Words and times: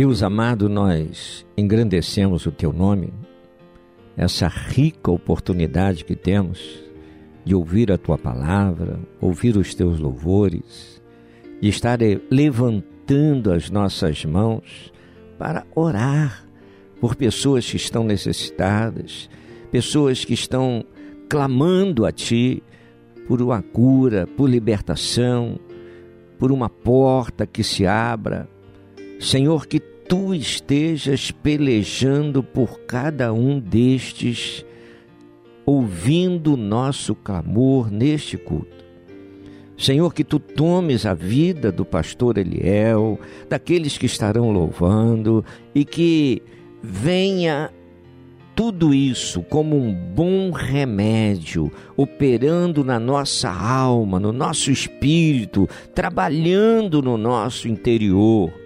Deus 0.00 0.22
amado, 0.22 0.66
nós 0.66 1.44
engrandecemos 1.58 2.46
o 2.46 2.50
teu 2.50 2.72
nome, 2.72 3.12
essa 4.16 4.48
rica 4.48 5.10
oportunidade 5.10 6.06
que 6.06 6.16
temos 6.16 6.82
de 7.44 7.54
ouvir 7.54 7.92
a 7.92 7.98
tua 7.98 8.16
palavra, 8.16 8.98
ouvir 9.20 9.58
os 9.58 9.74
teus 9.74 9.98
louvores, 9.98 11.02
de 11.60 11.68
estar 11.68 11.98
levantando 12.30 13.52
as 13.52 13.68
nossas 13.68 14.24
mãos 14.24 14.90
para 15.38 15.66
orar 15.74 16.46
por 16.98 17.14
pessoas 17.14 17.70
que 17.70 17.76
estão 17.76 18.02
necessitadas, 18.02 19.28
pessoas 19.70 20.24
que 20.24 20.32
estão 20.32 20.82
clamando 21.28 22.06
a 22.06 22.10
ti 22.10 22.62
por 23.28 23.42
uma 23.42 23.60
cura, 23.60 24.26
por 24.26 24.48
libertação, 24.48 25.60
por 26.38 26.50
uma 26.50 26.70
porta 26.70 27.46
que 27.46 27.62
se 27.62 27.86
abra. 27.86 28.48
Senhor, 29.20 29.66
que 29.66 29.89
tu 30.10 30.34
estejas 30.34 31.30
pelejando 31.30 32.42
por 32.42 32.80
cada 32.80 33.32
um 33.32 33.60
destes, 33.60 34.66
ouvindo 35.64 36.56
nosso 36.56 37.14
clamor 37.14 37.92
neste 37.92 38.36
culto. 38.36 38.84
Senhor, 39.78 40.12
que 40.12 40.24
tu 40.24 40.40
tomes 40.40 41.06
a 41.06 41.14
vida 41.14 41.70
do 41.70 41.84
pastor 41.84 42.38
Eliel, 42.38 43.20
daqueles 43.48 43.96
que 43.96 44.06
estarão 44.06 44.50
louvando, 44.50 45.44
e 45.72 45.84
que 45.84 46.42
venha 46.82 47.70
tudo 48.56 48.92
isso 48.92 49.44
como 49.44 49.76
um 49.76 49.94
bom 49.94 50.50
remédio, 50.50 51.70
operando 51.96 52.82
na 52.82 52.98
nossa 52.98 53.48
alma, 53.48 54.18
no 54.18 54.32
nosso 54.32 54.72
espírito, 54.72 55.68
trabalhando 55.94 57.00
no 57.00 57.16
nosso 57.16 57.68
interior 57.68 58.59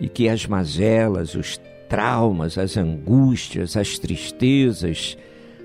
e 0.00 0.08
que 0.08 0.28
as 0.28 0.46
mazelas, 0.46 1.34
os 1.34 1.60
traumas, 1.88 2.58
as 2.58 2.76
angústias, 2.76 3.76
as 3.76 3.98
tristezas, 3.98 5.16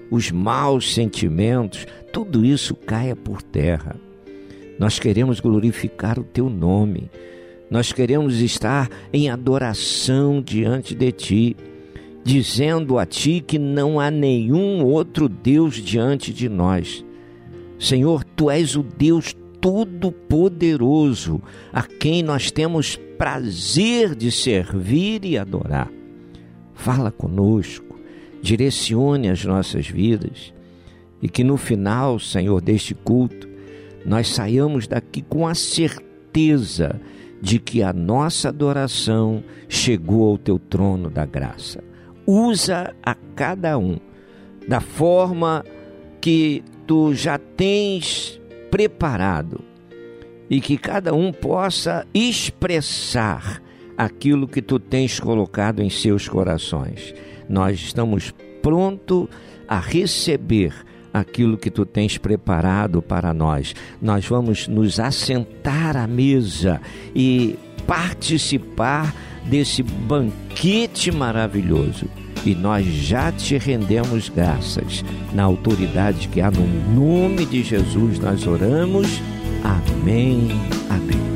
os 0.09 0.31
maus 0.31 0.93
sentimentos, 0.93 1.85
tudo 2.11 2.45
isso 2.45 2.75
caia 2.75 3.15
por 3.15 3.41
terra. 3.41 3.95
Nós 4.77 4.99
queremos 4.99 5.39
glorificar 5.39 6.19
o 6.19 6.23
teu 6.23 6.49
nome. 6.49 7.09
Nós 7.69 7.93
queremos 7.93 8.41
estar 8.41 8.89
em 9.13 9.29
adoração 9.29 10.41
diante 10.41 10.93
de 10.93 11.11
ti, 11.11 11.57
dizendo 12.23 12.97
a 12.97 13.05
ti 13.05 13.43
que 13.45 13.57
não 13.57 13.99
há 13.99 14.11
nenhum 14.11 14.83
outro 14.83 15.29
Deus 15.29 15.75
diante 15.75 16.33
de 16.33 16.49
nós. 16.49 17.05
Senhor, 17.79 18.23
tu 18.23 18.49
és 18.49 18.75
o 18.75 18.83
Deus 18.83 19.35
Todo-Poderoso, 19.61 21.41
a 21.71 21.83
quem 21.83 22.23
nós 22.23 22.49
temos 22.51 22.99
prazer 23.17 24.15
de 24.15 24.31
servir 24.31 25.23
e 25.23 25.37
adorar. 25.37 25.89
Fala 26.73 27.11
conosco, 27.11 27.99
direcione 28.41 29.29
as 29.29 29.45
nossas 29.45 29.87
vidas 29.87 30.51
e 31.21 31.29
que 31.29 31.43
no 31.43 31.55
final, 31.55 32.19
Senhor, 32.19 32.59
deste 32.59 32.95
culto, 32.95 33.47
nós 34.03 34.29
saiamos 34.29 34.87
daqui 34.87 35.21
com 35.21 35.47
a 35.47 35.53
certeza 35.53 36.99
de 37.39 37.59
que 37.59 37.83
a 37.83 37.93
nossa 37.93 38.49
adoração 38.49 39.43
chegou 39.69 40.29
ao 40.29 40.37
teu 40.37 40.57
trono 40.57 41.09
da 41.09 41.25
graça. 41.25 41.83
Usa 42.25 42.95
a 43.03 43.13
cada 43.35 43.77
um 43.77 43.99
da 44.67 44.79
forma 44.79 45.63
que 46.19 46.63
tu 46.87 47.13
já 47.13 47.37
tens 47.37 48.40
preparado 48.71 49.61
e 50.49 50.61
que 50.61 50.77
cada 50.77 51.13
um 51.13 51.31
possa 51.31 52.07
expressar 52.13 53.61
aquilo 53.97 54.47
que 54.47 54.61
tu 54.61 54.79
tens 54.79 55.19
colocado 55.19 55.81
em 55.81 55.89
seus 55.89 56.27
corações. 56.27 57.13
Nós 57.47 57.79
estamos 57.79 58.33
prontos 58.61 59.27
a 59.67 59.79
receber 59.79 60.73
aquilo 61.13 61.57
que 61.57 61.69
tu 61.69 61.85
tens 61.85 62.17
preparado 62.17 63.01
para 63.01 63.33
nós. 63.33 63.75
Nós 64.01 64.25
vamos 64.25 64.67
nos 64.67 64.99
assentar 64.99 65.97
à 65.97 66.07
mesa 66.07 66.81
e 67.13 67.57
participar 67.85 69.13
desse 69.45 69.83
banquete 69.83 71.11
maravilhoso 71.11 72.20
e 72.45 72.55
nós 72.55 72.85
já 72.85 73.31
te 73.31 73.57
rendemos 73.57 74.29
graças. 74.29 75.03
Na 75.33 75.43
autoridade 75.43 76.27
que 76.27 76.41
há 76.41 76.49
no 76.51 76.67
nome 76.93 77.45
de 77.45 77.63
Jesus, 77.63 78.19
nós 78.19 78.45
oramos. 78.47 79.21
Amém. 79.63 80.49
Amém. 80.89 81.30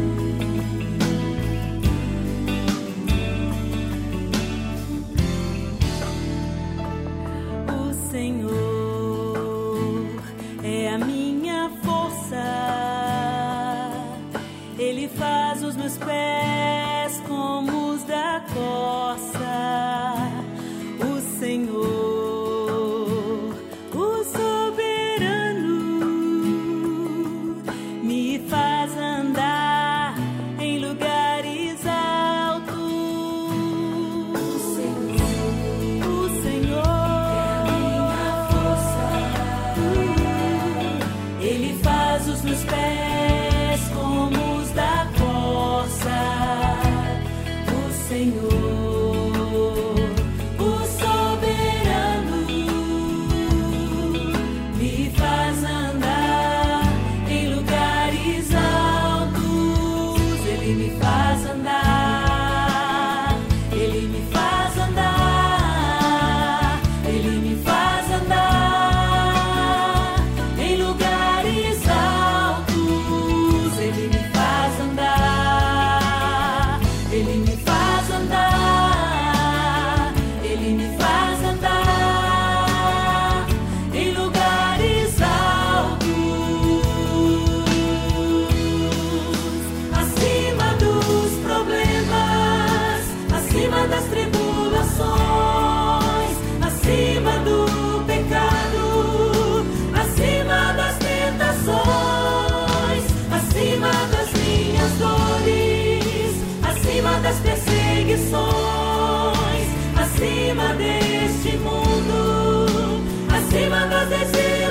Das 114.09 114.64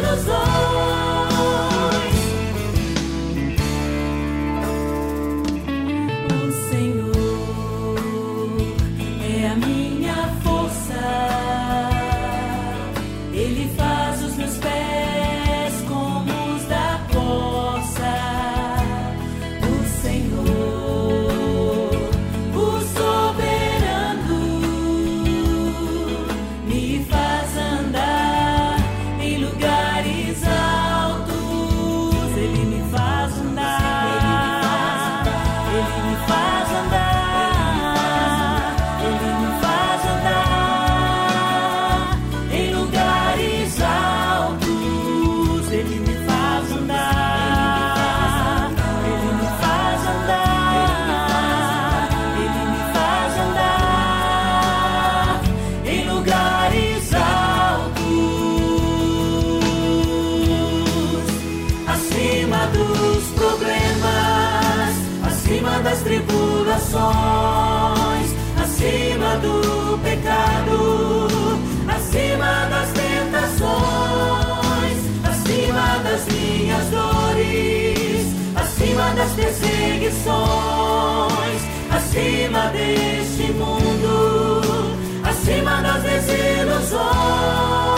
acima 81.90 82.68
deste 82.68 83.52
mundo, 83.52 84.96
acima 85.24 85.80
das 85.82 86.02
desilusões. 86.02 87.93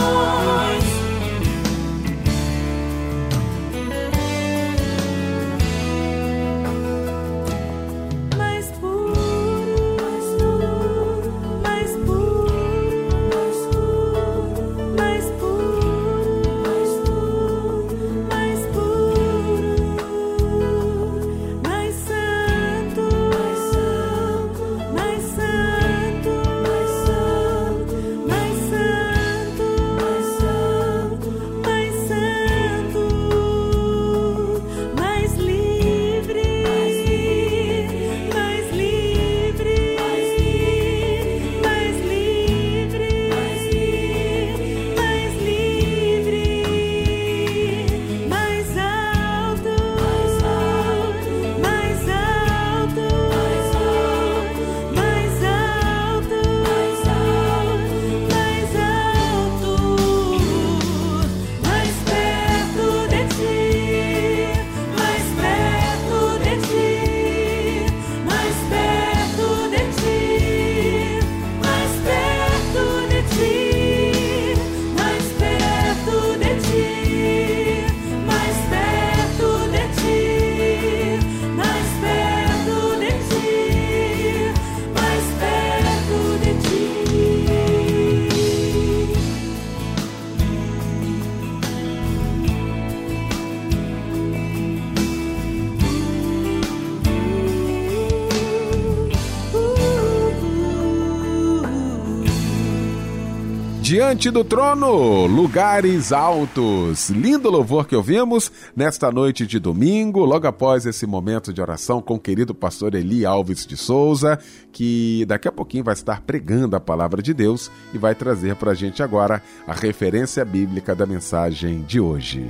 Diante 104.06 104.30
do 104.30 104.44
trono, 104.44 105.26
lugares 105.26 106.12
altos. 106.12 107.10
Lindo 107.10 107.50
louvor 107.50 107.88
que 107.88 107.96
ouvimos 107.96 108.52
nesta 108.74 109.10
noite 109.10 109.44
de 109.44 109.58
domingo, 109.58 110.24
logo 110.24 110.46
após 110.46 110.86
esse 110.86 111.08
momento 111.08 111.52
de 111.52 111.60
oração 111.60 112.00
com 112.00 112.14
o 112.14 112.20
querido 112.20 112.54
pastor 112.54 112.94
Eli 112.94 113.26
Alves 113.26 113.66
de 113.66 113.76
Souza, 113.76 114.38
que 114.70 115.24
daqui 115.26 115.48
a 115.48 115.52
pouquinho 115.52 115.82
vai 115.82 115.92
estar 115.92 116.20
pregando 116.20 116.76
a 116.76 116.80
palavra 116.80 117.20
de 117.20 117.34
Deus 117.34 117.68
e 117.92 117.98
vai 117.98 118.14
trazer 118.14 118.54
para 118.54 118.70
a 118.70 118.74
gente 118.74 119.02
agora 119.02 119.42
a 119.66 119.74
referência 119.74 120.44
bíblica 120.44 120.94
da 120.94 121.04
mensagem 121.04 121.82
de 121.82 121.98
hoje. 121.98 122.48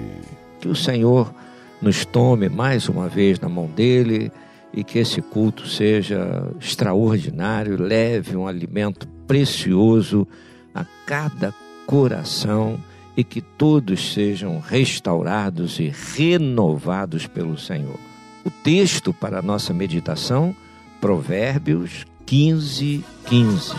Que 0.60 0.68
o 0.68 0.76
Senhor 0.76 1.32
nos 1.80 2.04
tome 2.04 2.50
mais 2.50 2.86
uma 2.86 3.08
vez 3.08 3.40
na 3.40 3.48
mão 3.48 3.66
dele 3.66 4.30
e 4.74 4.84
que 4.84 4.98
esse 4.98 5.22
culto 5.22 5.66
seja 5.66 6.52
extraordinário, 6.60 7.80
leve 7.82 8.36
um 8.36 8.46
alimento 8.46 9.08
precioso 9.26 10.28
a 10.76 10.84
cada 11.06 11.54
coração 11.86 12.78
e 13.16 13.24
que 13.24 13.40
todos 13.40 14.12
sejam 14.12 14.60
restaurados 14.60 15.80
e 15.80 15.92
renovados 16.14 17.26
pelo 17.26 17.56
Senhor. 17.56 17.98
O 18.44 18.50
texto 18.50 19.12
para 19.12 19.38
a 19.38 19.42
nossa 19.42 19.72
meditação, 19.72 20.54
Provérbios 21.00 22.04
15, 22.26 23.04
15. 23.26 23.72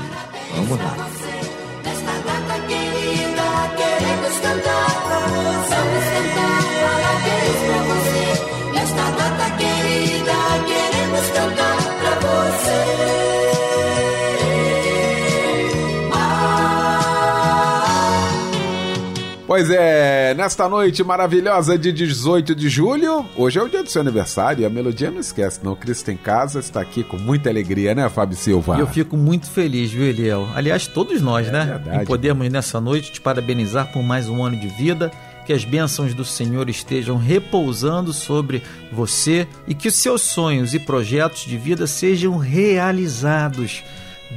Vamos 0.56 0.80
lá. 0.80 1.57
Pois 19.58 19.72
é, 19.72 20.36
nesta 20.36 20.70
noite 20.70 21.04
maravilhosa 21.04 21.80
de 21.80 21.92
18 21.92 22.54
de 22.54 22.70
julho, 22.70 23.26
hoje 23.36 23.58
é 23.58 23.64
o 23.64 23.68
dia 23.68 23.82
do 23.82 23.90
seu 23.90 24.02
aniversário 24.04 24.62
e 24.62 24.66
a 24.66 24.70
melodia 24.70 25.10
não 25.10 25.20
esquece, 25.20 25.62
não. 25.64 25.76
Cristo 25.76 26.12
em 26.12 26.16
casa 26.16 26.60
está 26.60 26.80
aqui 26.80 27.04
com 27.04 27.18
muita 27.18 27.50
alegria, 27.50 27.96
né, 27.96 28.08
Fábio 28.08 28.38
Silva? 28.38 28.78
E 28.78 28.82
eu 28.82 28.86
fico 28.86 29.18
muito 29.18 29.50
feliz, 29.50 29.90
viu, 29.90 30.06
Eliel? 30.06 30.48
Aliás, 30.54 30.86
todos 30.86 31.24
nós, 31.24 31.48
É 31.48 31.52
né? 31.52 31.66
verdade. 31.66 32.04
Em 32.04 32.06
podermos 32.06 32.48
nessa 32.52 32.80
noite 32.80 33.12
te 33.12 33.20
parabenizar 33.20 33.92
por 33.92 34.04
mais 34.04 34.30
um 34.30 34.44
ano 34.44 34.58
de 34.58 34.68
vida. 34.68 35.12
Que 35.48 35.54
as 35.54 35.66
bênçãos 35.66 36.14
do 36.14 36.24
Senhor 36.24 36.70
estejam 36.70 37.18
repousando 37.18 38.14
sobre 38.14 38.62
você 38.92 39.48
e 39.68 39.74
que 39.74 39.88
os 39.88 39.96
seus 39.96 40.22
sonhos 40.22 40.76
e 40.76 40.80
projetos 40.80 41.46
de 41.46 41.58
vida 41.58 41.88
sejam 41.88 42.38
realizados. 42.38 43.82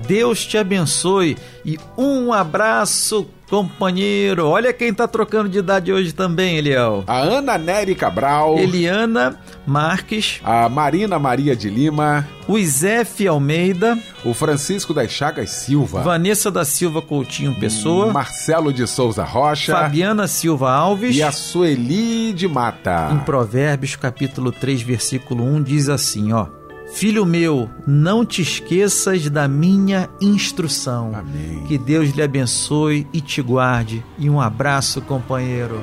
Deus 0.06 0.46
te 0.46 0.56
abençoe 0.56 1.36
e 1.64 1.78
um 1.98 2.32
abraço, 2.32 3.26
companheiro. 3.50 4.46
Olha 4.46 4.72
quem 4.72 4.94
tá 4.94 5.08
trocando 5.08 5.48
de 5.48 5.58
idade 5.58 5.92
hoje 5.92 6.12
também, 6.12 6.56
Eliel. 6.56 7.02
A 7.06 7.18
Ana 7.18 7.58
Nery 7.58 7.96
Cabral, 7.96 8.56
Eliana 8.56 9.36
Marques, 9.66 10.40
a 10.44 10.68
Marina 10.68 11.18
Maria 11.18 11.56
de 11.56 11.68
Lima, 11.68 12.26
o 12.46 12.56
Izef 12.56 13.26
Almeida, 13.26 13.98
o 14.24 14.32
Francisco 14.32 14.94
das 14.94 15.10
Chagas 15.10 15.50
Silva, 15.50 16.00
Vanessa 16.02 16.50
da 16.50 16.64
Silva 16.64 17.02
Coutinho 17.02 17.54
Pessoa, 17.58 18.12
Marcelo 18.12 18.72
de 18.72 18.86
Souza 18.86 19.24
Rocha 19.24 19.72
Fabiana 19.72 20.28
Silva 20.28 20.70
Alves. 20.70 21.16
e 21.16 21.22
a 21.22 21.32
Sueli 21.32 22.32
de 22.32 22.46
Mata. 22.46 23.10
Em 23.12 23.18
Provérbios, 23.18 23.96
capítulo 23.96 24.52
3, 24.52 24.80
versículo 24.82 25.44
1, 25.44 25.62
diz 25.62 25.88
assim, 25.88 26.32
ó: 26.32 26.46
Filho 26.92 27.24
meu, 27.24 27.70
não 27.86 28.26
te 28.26 28.42
esqueças 28.42 29.30
da 29.30 29.46
minha 29.48 30.08
instrução. 30.20 31.12
Amém. 31.14 31.64
Que 31.66 31.78
Deus 31.78 32.10
lhe 32.10 32.22
abençoe 32.22 33.06
e 33.12 33.20
te 33.20 33.40
guarde. 33.40 34.04
E 34.18 34.28
um 34.28 34.40
abraço, 34.40 35.00
companheiro. 35.00 35.80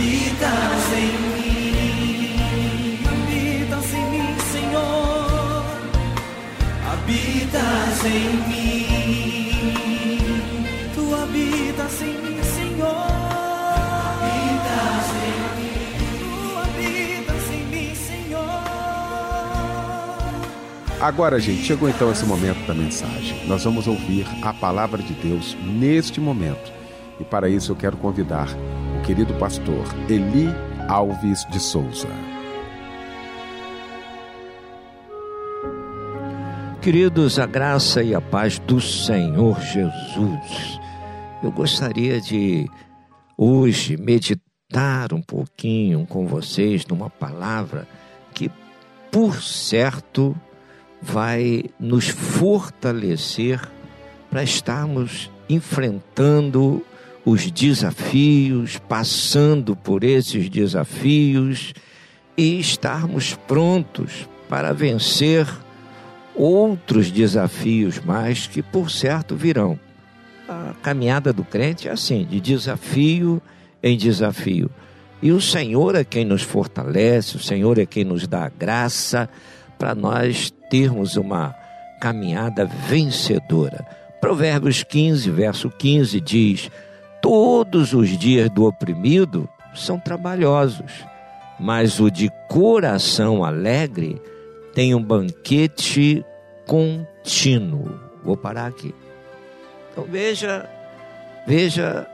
Habitas 0.00 0.94
em 0.94 1.12
mim, 1.28 2.98
habitas 3.06 3.92
em 3.92 4.04
mim, 4.10 4.34
Senhor, 4.40 5.64
habitas 6.90 8.04
em 8.06 8.24
mim, 8.48 8.86
tu 10.94 11.14
habitas 11.14 12.00
em 12.00 12.16
mim, 17.66 17.94
Senhor. 17.94 18.60
Agora, 21.00 21.38
gente, 21.38 21.62
chegou 21.64 21.88
então 21.88 22.10
esse 22.10 22.24
momento 22.24 22.66
da 22.66 22.74
mensagem. 22.74 23.46
Nós 23.46 23.64
vamos 23.64 23.86
ouvir 23.86 24.26
a 24.42 24.52
palavra 24.54 25.02
de 25.02 25.12
Deus 25.14 25.56
neste 25.62 26.20
momento. 26.20 26.72
E 27.18 27.24
para 27.24 27.50
isso 27.50 27.72
eu 27.72 27.76
quero 27.76 27.98
convidar 27.98 28.48
querido 29.10 29.34
pastor 29.34 29.84
Eli 30.08 30.46
Alves 30.88 31.44
de 31.46 31.58
Souza. 31.58 32.06
Queridos, 36.80 37.36
a 37.40 37.44
graça 37.44 38.04
e 38.04 38.14
a 38.14 38.20
paz 38.20 38.60
do 38.60 38.80
Senhor 38.80 39.60
Jesus. 39.62 40.80
Eu 41.42 41.50
gostaria 41.50 42.20
de 42.20 42.70
hoje 43.36 43.96
meditar 43.96 45.12
um 45.12 45.20
pouquinho 45.20 46.06
com 46.06 46.28
vocês 46.28 46.86
numa 46.86 47.10
palavra 47.10 47.88
que, 48.32 48.48
por 49.10 49.42
certo, 49.42 50.36
vai 51.02 51.64
nos 51.80 52.08
fortalecer 52.08 53.60
para 54.30 54.44
estarmos 54.44 55.28
enfrentando 55.48 56.86
os 57.24 57.50
desafios, 57.50 58.78
passando 58.88 59.76
por 59.76 60.04
esses 60.04 60.48
desafios 60.48 61.72
e 62.36 62.58
estarmos 62.58 63.34
prontos 63.46 64.28
para 64.48 64.72
vencer 64.72 65.46
outros 66.34 67.10
desafios 67.10 68.00
mais 68.00 68.46
que, 68.46 68.62
por 68.62 68.90
certo, 68.90 69.36
virão. 69.36 69.78
A 70.48 70.74
caminhada 70.82 71.32
do 71.32 71.44
crente 71.44 71.88
é 71.88 71.92
assim, 71.92 72.24
de 72.24 72.40
desafio 72.40 73.40
em 73.82 73.96
desafio. 73.96 74.70
E 75.22 75.32
o 75.32 75.40
Senhor 75.40 75.94
é 75.94 76.02
quem 76.02 76.24
nos 76.24 76.42
fortalece, 76.42 77.36
o 77.36 77.40
Senhor 77.40 77.78
é 77.78 77.84
quem 77.84 78.04
nos 78.04 78.26
dá 78.26 78.46
a 78.46 78.48
graça 78.48 79.28
para 79.78 79.94
nós 79.94 80.50
termos 80.70 81.16
uma 81.16 81.54
caminhada 82.00 82.64
vencedora. 82.64 83.86
Provérbios 84.20 84.82
15, 84.82 85.30
verso 85.30 85.70
15 85.70 86.20
diz: 86.20 86.70
Todos 87.20 87.92
os 87.92 88.08
dias 88.08 88.48
do 88.50 88.64
oprimido 88.64 89.48
são 89.74 89.98
trabalhosos, 89.98 91.04
mas 91.58 92.00
o 92.00 92.10
de 92.10 92.30
coração 92.48 93.44
alegre 93.44 94.20
tem 94.74 94.94
um 94.94 95.02
banquete 95.02 96.24
contínuo. 96.66 97.98
Vou 98.24 98.36
parar 98.36 98.66
aqui. 98.66 98.94
Então 99.92 100.04
veja, 100.04 100.68
veja 101.46 102.06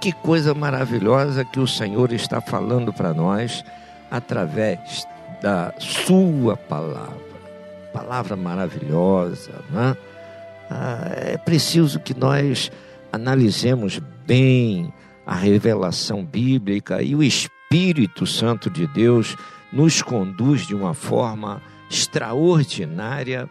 que 0.00 0.12
coisa 0.12 0.54
maravilhosa 0.54 1.44
que 1.44 1.60
o 1.60 1.66
Senhor 1.66 2.12
está 2.12 2.40
falando 2.40 2.92
para 2.92 3.12
nós 3.12 3.64
através 4.10 5.06
da 5.42 5.74
sua 5.78 6.56
palavra. 6.56 7.24
Palavra 7.92 8.36
maravilhosa, 8.36 9.52
né? 9.70 9.96
Ah, 10.70 11.12
é 11.14 11.36
preciso 11.36 12.00
que 12.00 12.18
nós 12.18 12.70
analisemos 13.14 14.00
bem 14.26 14.92
a 15.24 15.34
revelação 15.34 16.24
bíblica 16.24 17.02
e 17.02 17.14
o 17.14 17.22
Espírito 17.22 18.26
Santo 18.26 18.68
de 18.68 18.86
Deus 18.88 19.36
nos 19.72 20.02
conduz 20.02 20.66
de 20.66 20.74
uma 20.74 20.94
forma 20.94 21.62
extraordinária 21.90 23.48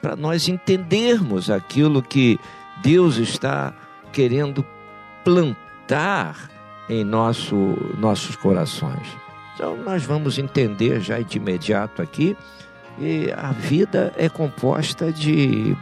para 0.00 0.16
nós 0.16 0.48
entendermos 0.48 1.50
aquilo 1.50 2.02
que 2.02 2.38
Deus 2.82 3.16
está 3.16 3.74
querendo 4.12 4.64
plantar 5.24 6.50
em 6.88 7.04
nosso, 7.04 7.56
nossos 7.98 8.36
corações. 8.36 9.06
Então, 9.54 9.76
nós 9.76 10.04
vamos 10.04 10.38
entender 10.38 11.00
já 11.00 11.20
de 11.20 11.36
imediato 11.36 12.00
aqui 12.00 12.36
que 12.96 13.30
a 13.36 13.52
vida 13.52 14.12
é 14.16 14.28
composta 14.28 15.12
de 15.12 15.76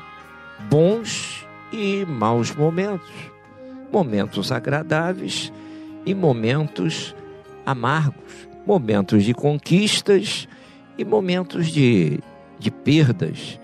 bons 0.69 1.48
e 1.72 2.04
maus 2.07 2.54
momentos, 2.54 3.11
momentos 3.92 4.50
agradáveis 4.52 5.52
e 6.04 6.14
momentos 6.14 7.14
amargos, 7.64 8.48
momentos 8.66 9.24
de 9.24 9.35
conquistas 9.35 10.48
e 10.96 11.04
momentos 11.04 11.68
de, 11.68 12.20
de 12.59 12.70
perdas, 12.70 13.59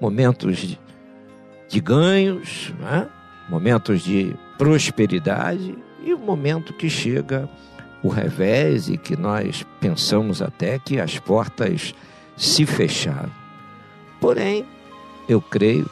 momentos 0.00 0.58
de, 0.58 0.78
de 1.68 1.80
ganhos, 1.80 2.72
né? 2.80 3.08
momentos 3.48 4.02
de 4.02 4.34
prosperidade 4.58 5.76
e 6.04 6.12
o 6.12 6.18
momento 6.18 6.72
que 6.72 6.88
chega 6.88 7.48
o 8.02 8.08
revés 8.08 8.88
e 8.88 8.98
que 8.98 9.16
nós 9.16 9.64
pensamos 9.80 10.42
até 10.42 10.78
que 10.78 11.00
as 11.00 11.18
portas 11.18 11.94
se 12.36 12.66
fecharam. 12.66 13.30
Porém, 14.20 14.66
eu 15.28 15.40
creio, 15.40 15.88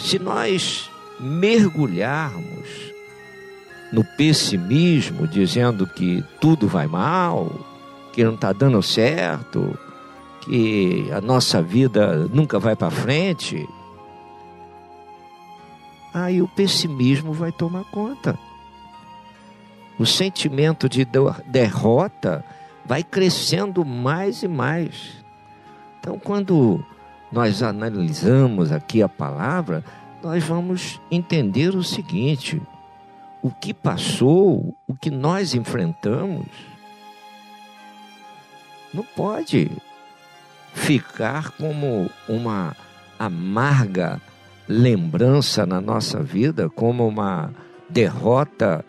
se 0.00 0.18
nós 0.18 0.90
mergulharmos 1.18 2.90
no 3.92 4.02
pessimismo, 4.16 5.26
dizendo 5.26 5.86
que 5.86 6.24
tudo 6.40 6.66
vai 6.66 6.86
mal, 6.86 7.52
que 8.12 8.24
não 8.24 8.34
está 8.34 8.52
dando 8.52 8.82
certo, 8.82 9.78
que 10.42 11.10
a 11.12 11.20
nossa 11.20 11.60
vida 11.60 12.28
nunca 12.32 12.58
vai 12.58 12.74
para 12.74 12.90
frente, 12.90 13.68
aí 16.14 16.40
o 16.40 16.48
pessimismo 16.48 17.32
vai 17.32 17.52
tomar 17.52 17.84
conta. 17.84 18.38
O 19.98 20.06
sentimento 20.06 20.88
de 20.88 21.06
derrota 21.46 22.42
vai 22.86 23.02
crescendo 23.02 23.84
mais 23.84 24.42
e 24.42 24.48
mais. 24.48 25.22
Então, 26.00 26.18
quando 26.18 26.82
nós 27.32 27.62
analisamos 27.62 28.72
aqui 28.72 29.02
a 29.02 29.08
palavra, 29.08 29.84
nós 30.22 30.42
vamos 30.44 31.00
entender 31.10 31.74
o 31.74 31.82
seguinte: 31.82 32.60
o 33.42 33.50
que 33.50 33.72
passou, 33.72 34.74
o 34.86 34.94
que 34.94 35.10
nós 35.10 35.54
enfrentamos, 35.54 36.46
não 38.92 39.04
pode 39.16 39.70
ficar 40.74 41.50
como 41.52 42.10
uma 42.28 42.76
amarga 43.18 44.20
lembrança 44.68 45.66
na 45.66 45.80
nossa 45.80 46.22
vida, 46.22 46.68
como 46.68 47.06
uma 47.06 47.52
derrota 47.88 48.84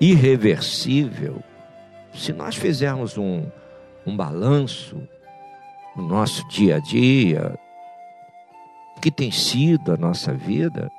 irreversível. 0.00 1.42
Se 2.12 2.32
nós 2.32 2.56
fizermos 2.56 3.18
um, 3.18 3.46
um 4.06 4.16
balanço 4.16 4.96
no 5.94 6.06
nosso 6.06 6.46
dia 6.48 6.76
a 6.76 6.78
dia, 6.78 7.58
que 9.00 9.10
tem 9.10 9.30
sido 9.30 9.92
a 9.92 9.96
nossa 9.96 10.32
vida, 10.32 10.90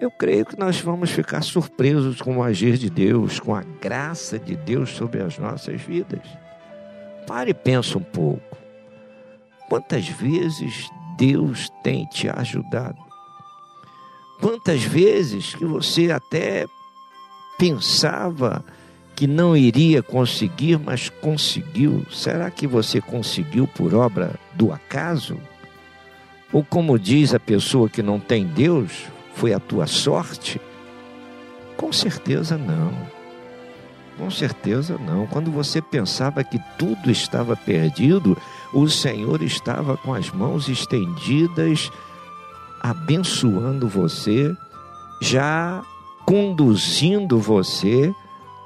eu 0.00 0.10
creio 0.10 0.44
que 0.44 0.58
nós 0.58 0.80
vamos 0.80 1.10
ficar 1.10 1.42
surpresos 1.42 2.20
com 2.20 2.38
o 2.38 2.42
agir 2.42 2.76
de 2.76 2.90
Deus, 2.90 3.38
com 3.38 3.54
a 3.54 3.62
graça 3.62 4.36
de 4.38 4.56
Deus 4.56 4.90
sobre 4.90 5.22
as 5.22 5.38
nossas 5.38 5.80
vidas. 5.80 6.26
Pare 7.24 7.52
e 7.52 7.54
pensa 7.54 7.98
um 7.98 8.02
pouco. 8.02 8.56
Quantas 9.68 10.08
vezes 10.08 10.90
Deus 11.16 11.70
tem 11.84 12.04
te 12.06 12.28
ajudado? 12.28 12.98
Quantas 14.40 14.82
vezes 14.82 15.54
que 15.54 15.64
você 15.64 16.10
até 16.10 16.66
pensava 17.56 18.64
que 19.14 19.28
não 19.28 19.56
iria 19.56 20.02
conseguir, 20.02 20.80
mas 20.80 21.08
conseguiu? 21.08 22.04
Será 22.10 22.50
que 22.50 22.66
você 22.66 23.00
conseguiu 23.00 23.68
por 23.68 23.94
obra 23.94 24.34
do 24.54 24.72
acaso? 24.72 25.38
Ou 26.52 26.62
como 26.62 26.98
diz 26.98 27.34
a 27.34 27.40
pessoa 27.40 27.88
que 27.88 28.02
não 28.02 28.20
tem 28.20 28.46
Deus, 28.46 29.06
foi 29.34 29.54
a 29.54 29.58
tua 29.58 29.86
sorte? 29.86 30.60
Com 31.76 31.92
certeza 31.92 32.58
não. 32.58 32.92
Com 34.18 34.30
certeza 34.30 34.98
não. 34.98 35.26
Quando 35.26 35.50
você 35.50 35.80
pensava 35.80 36.44
que 36.44 36.60
tudo 36.78 37.10
estava 37.10 37.56
perdido, 37.56 38.36
o 38.72 38.86
Senhor 38.88 39.42
estava 39.42 39.96
com 39.96 40.12
as 40.12 40.30
mãos 40.30 40.68
estendidas, 40.68 41.90
abençoando 42.82 43.88
você, 43.88 44.54
já 45.20 45.82
conduzindo 46.26 47.38
você 47.38 48.14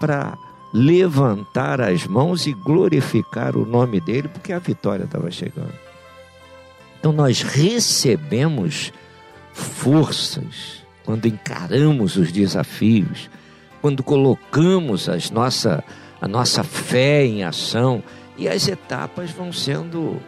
para 0.01 0.37
levantar 0.75 1.81
as 1.81 2.07
mãos 2.07 2.47
e 2.47 2.53
glorificar 2.53 3.57
o 3.57 3.65
nome 3.65 4.01
dele, 4.01 4.29
porque 4.29 4.53
a 4.53 4.59
vitória 4.59 5.05
estava 5.05 5.31
chegando. 5.31 5.86
Então 7.07 7.15
nós 7.15 7.41
recebemos 7.41 8.93
forças 9.53 10.85
quando 11.05 11.27
encaramos 11.27 12.17
os 12.17 12.33
desafios, 12.33 13.31
quando 13.81 14.03
colocamos 14.03 15.09
as 15.09 15.31
nossa, 15.31 15.85
a 16.21 16.27
nossa 16.27 16.65
fé 16.65 17.25
em 17.25 17.45
ação 17.45 18.03
e 18.37 18.49
as 18.49 18.67
etapas 18.67 19.31
vão 19.31 19.53
sendo 19.53 20.21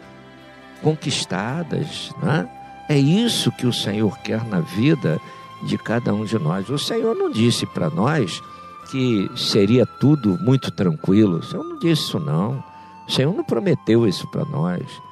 conquistadas. 0.81 2.11
Né? 2.23 2.49
É 2.87 2.97
isso 2.97 3.51
que 3.51 3.67
o 3.67 3.73
Senhor 3.73 4.17
quer 4.19 4.45
na 4.45 4.61
vida 4.61 5.19
de 5.63 5.77
cada 5.77 6.13
um 6.13 6.23
de 6.23 6.39
nós. 6.39 6.69
O 6.69 6.79
Senhor 6.79 7.13
não 7.13 7.29
disse 7.29 7.65
para 7.65 7.89
nós 7.89 8.41
que 8.89 9.29
seria 9.35 9.85
tudo 9.85 10.39
muito 10.39 10.71
tranquilo. 10.71 11.39
O 11.39 11.43
Senhor 11.43 11.65
não 11.65 11.77
disse 11.77 12.03
isso 12.03 12.19
não. 12.21 12.63
O 13.05 13.11
Senhor 13.11 13.35
não 13.35 13.43
prometeu 13.43 14.07
isso 14.07 14.25
para 14.29 14.45
nós. 14.45 15.08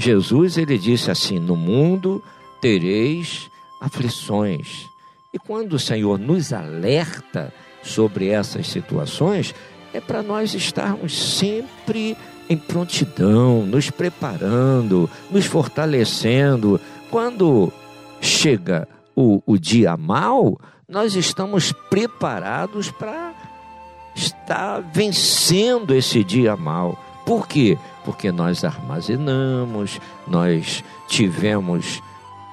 Jesus 0.00 0.56
ele 0.56 0.78
disse 0.78 1.10
assim: 1.10 1.38
"No 1.38 1.54
mundo 1.54 2.22
tereis 2.60 3.50
aflições". 3.80 4.88
E 5.32 5.38
quando 5.38 5.74
o 5.74 5.78
Senhor 5.78 6.18
nos 6.18 6.52
alerta 6.52 7.52
sobre 7.82 8.28
essas 8.28 8.66
situações, 8.66 9.54
é 9.92 10.00
para 10.00 10.22
nós 10.22 10.54
estarmos 10.54 11.16
sempre 11.38 12.16
em 12.48 12.56
prontidão, 12.56 13.64
nos 13.64 13.90
preparando, 13.90 15.08
nos 15.30 15.46
fortalecendo. 15.46 16.80
Quando 17.10 17.72
chega 18.20 18.88
o, 19.14 19.42
o 19.46 19.56
dia 19.56 19.96
mal, 19.96 20.58
nós 20.88 21.14
estamos 21.14 21.72
preparados 21.88 22.90
para 22.90 23.32
estar 24.14 24.80
vencendo 24.92 25.94
esse 25.94 26.24
dia 26.24 26.56
mal. 26.56 26.98
Por 27.24 27.46
quê? 27.46 27.78
Porque 28.10 28.32
nós 28.32 28.64
armazenamos, 28.64 30.00
nós 30.26 30.82
tivemos 31.06 32.02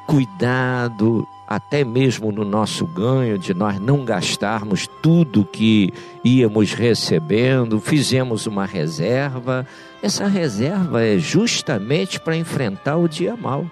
cuidado, 0.05 1.27
até 1.47 1.83
mesmo 1.83 2.31
no 2.31 2.45
nosso 2.45 2.85
ganho, 2.85 3.39
de 3.39 3.55
nós 3.55 3.79
não 3.79 4.05
gastarmos 4.05 4.87
tudo 5.01 5.43
que 5.43 5.91
íamos 6.23 6.73
recebendo, 6.73 7.79
fizemos 7.79 8.45
uma 8.45 8.67
reserva. 8.67 9.65
Essa 9.99 10.27
reserva 10.27 11.03
é 11.03 11.17
justamente 11.17 12.19
para 12.19 12.37
enfrentar 12.37 12.97
o 12.97 13.09
dia 13.09 13.35
mal. 13.35 13.65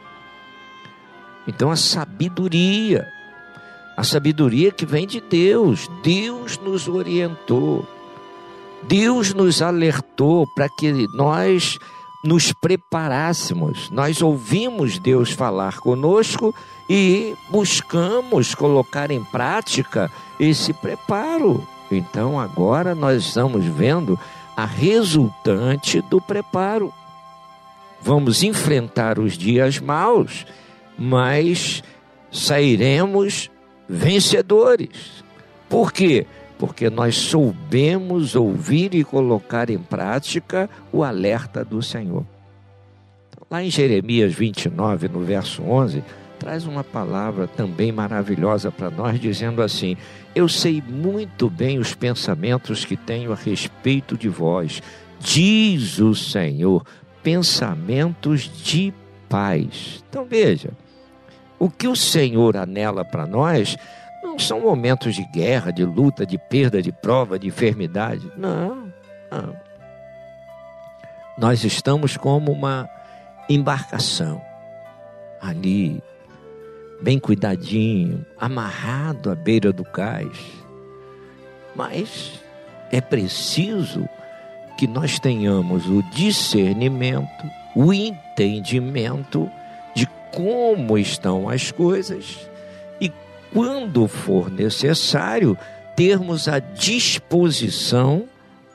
Então 1.47 1.69
a 1.69 1.75
sabedoria, 1.75 3.07
a 3.95 4.03
sabedoria 4.03 4.71
que 4.71 4.87
vem 4.87 5.05
de 5.05 5.21
Deus, 5.21 5.87
Deus 6.01 6.57
nos 6.57 6.87
orientou, 6.87 7.87
Deus 8.87 9.33
nos 9.33 9.61
alertou 9.61 10.45
para 10.55 10.69
que 10.69 10.91
nós 11.13 11.77
nos 12.23 12.51
preparássemos. 12.53 13.89
Nós 13.89 14.21
ouvimos 14.21 14.97
Deus 14.99 15.31
falar 15.31 15.79
conosco 15.79 16.53
e 16.89 17.35
buscamos 17.49 18.55
colocar 18.55 19.11
em 19.11 19.23
prática 19.23 20.11
esse 20.39 20.73
preparo. 20.73 21.65
Então 21.91 22.39
agora 22.39 22.95
nós 22.95 23.25
estamos 23.25 23.65
vendo 23.65 24.19
a 24.57 24.65
resultante 24.65 26.01
do 26.01 26.19
preparo. 26.19 26.93
Vamos 28.01 28.43
enfrentar 28.43 29.19
os 29.19 29.37
dias 29.37 29.79
maus 29.79 30.45
mas 30.97 31.83
sairemos 32.31 33.49
vencedores. 33.87 35.23
Por 35.69 35.91
quê? 35.91 36.25
Porque 36.57 36.89
nós 36.89 37.15
soubemos 37.15 38.35
ouvir 38.35 38.93
e 38.93 39.03
colocar 39.03 39.69
em 39.69 39.77
prática 39.77 40.69
o 40.91 41.03
alerta 41.03 41.65
do 41.65 41.81
Senhor. 41.81 42.25
Lá 43.49 43.63
em 43.63 43.69
Jeremias 43.69 44.33
29, 44.33 45.07
no 45.09 45.19
verso 45.19 45.61
11, 45.61 46.03
traz 46.39 46.65
uma 46.65 46.83
palavra 46.83 47.47
também 47.47 47.91
maravilhosa 47.91 48.71
para 48.71 48.89
nós, 48.89 49.19
dizendo 49.19 49.61
assim: 49.61 49.97
Eu 50.33 50.47
sei 50.47 50.81
muito 50.87 51.49
bem 51.49 51.77
os 51.77 51.93
pensamentos 51.93 52.85
que 52.85 52.95
tenho 52.95 53.31
a 53.31 53.35
respeito 53.35 54.17
de 54.17 54.29
vós, 54.29 54.81
diz 55.19 55.99
o 55.99 56.15
Senhor, 56.15 56.85
pensamentos 57.21 58.43
de 58.63 58.93
paz. 59.29 60.03
Então 60.09 60.25
veja, 60.25 60.71
o 61.57 61.69
que 61.69 61.87
o 61.87 61.95
Senhor 61.95 62.57
anela 62.57 63.03
para 63.03 63.25
nós 63.25 63.75
não 64.35 64.39
são 64.39 64.59
momentos 64.59 65.15
de 65.15 65.23
guerra, 65.23 65.71
de 65.71 65.85
luta, 65.85 66.25
de 66.25 66.37
perda, 66.37 66.81
de 66.81 66.91
prova, 66.91 67.39
de 67.39 67.47
enfermidade. 67.47 68.29
Não, 68.35 68.91
não. 69.31 69.55
Nós 71.37 71.63
estamos 71.63 72.17
como 72.17 72.51
uma 72.51 72.89
embarcação 73.47 74.41
ali, 75.41 76.03
bem 77.01 77.17
cuidadinho, 77.17 78.25
amarrado 78.37 79.31
à 79.31 79.35
beira 79.35 79.71
do 79.71 79.85
cais. 79.85 80.37
Mas 81.73 82.41
é 82.91 82.99
preciso 82.99 84.07
que 84.77 84.85
nós 84.85 85.17
tenhamos 85.17 85.87
o 85.87 86.03
discernimento, 86.11 87.49
o 87.73 87.93
entendimento 87.93 89.49
como 90.35 90.97
estão 90.97 91.47
as 91.47 91.71
coisas 91.71 92.49
e, 92.99 93.09
quando 93.55 94.05
for 94.05 94.51
necessário, 94.51 95.57
termos 95.95 96.49
a 96.49 96.59
disposição 96.59 98.25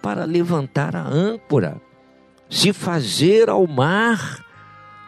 para 0.01 0.25
levantar 0.25 0.97
a 0.97 1.07
âncora, 1.07 1.77
se 2.49 2.73
fazer 2.73 3.51
ao 3.51 3.67
mar, 3.67 4.43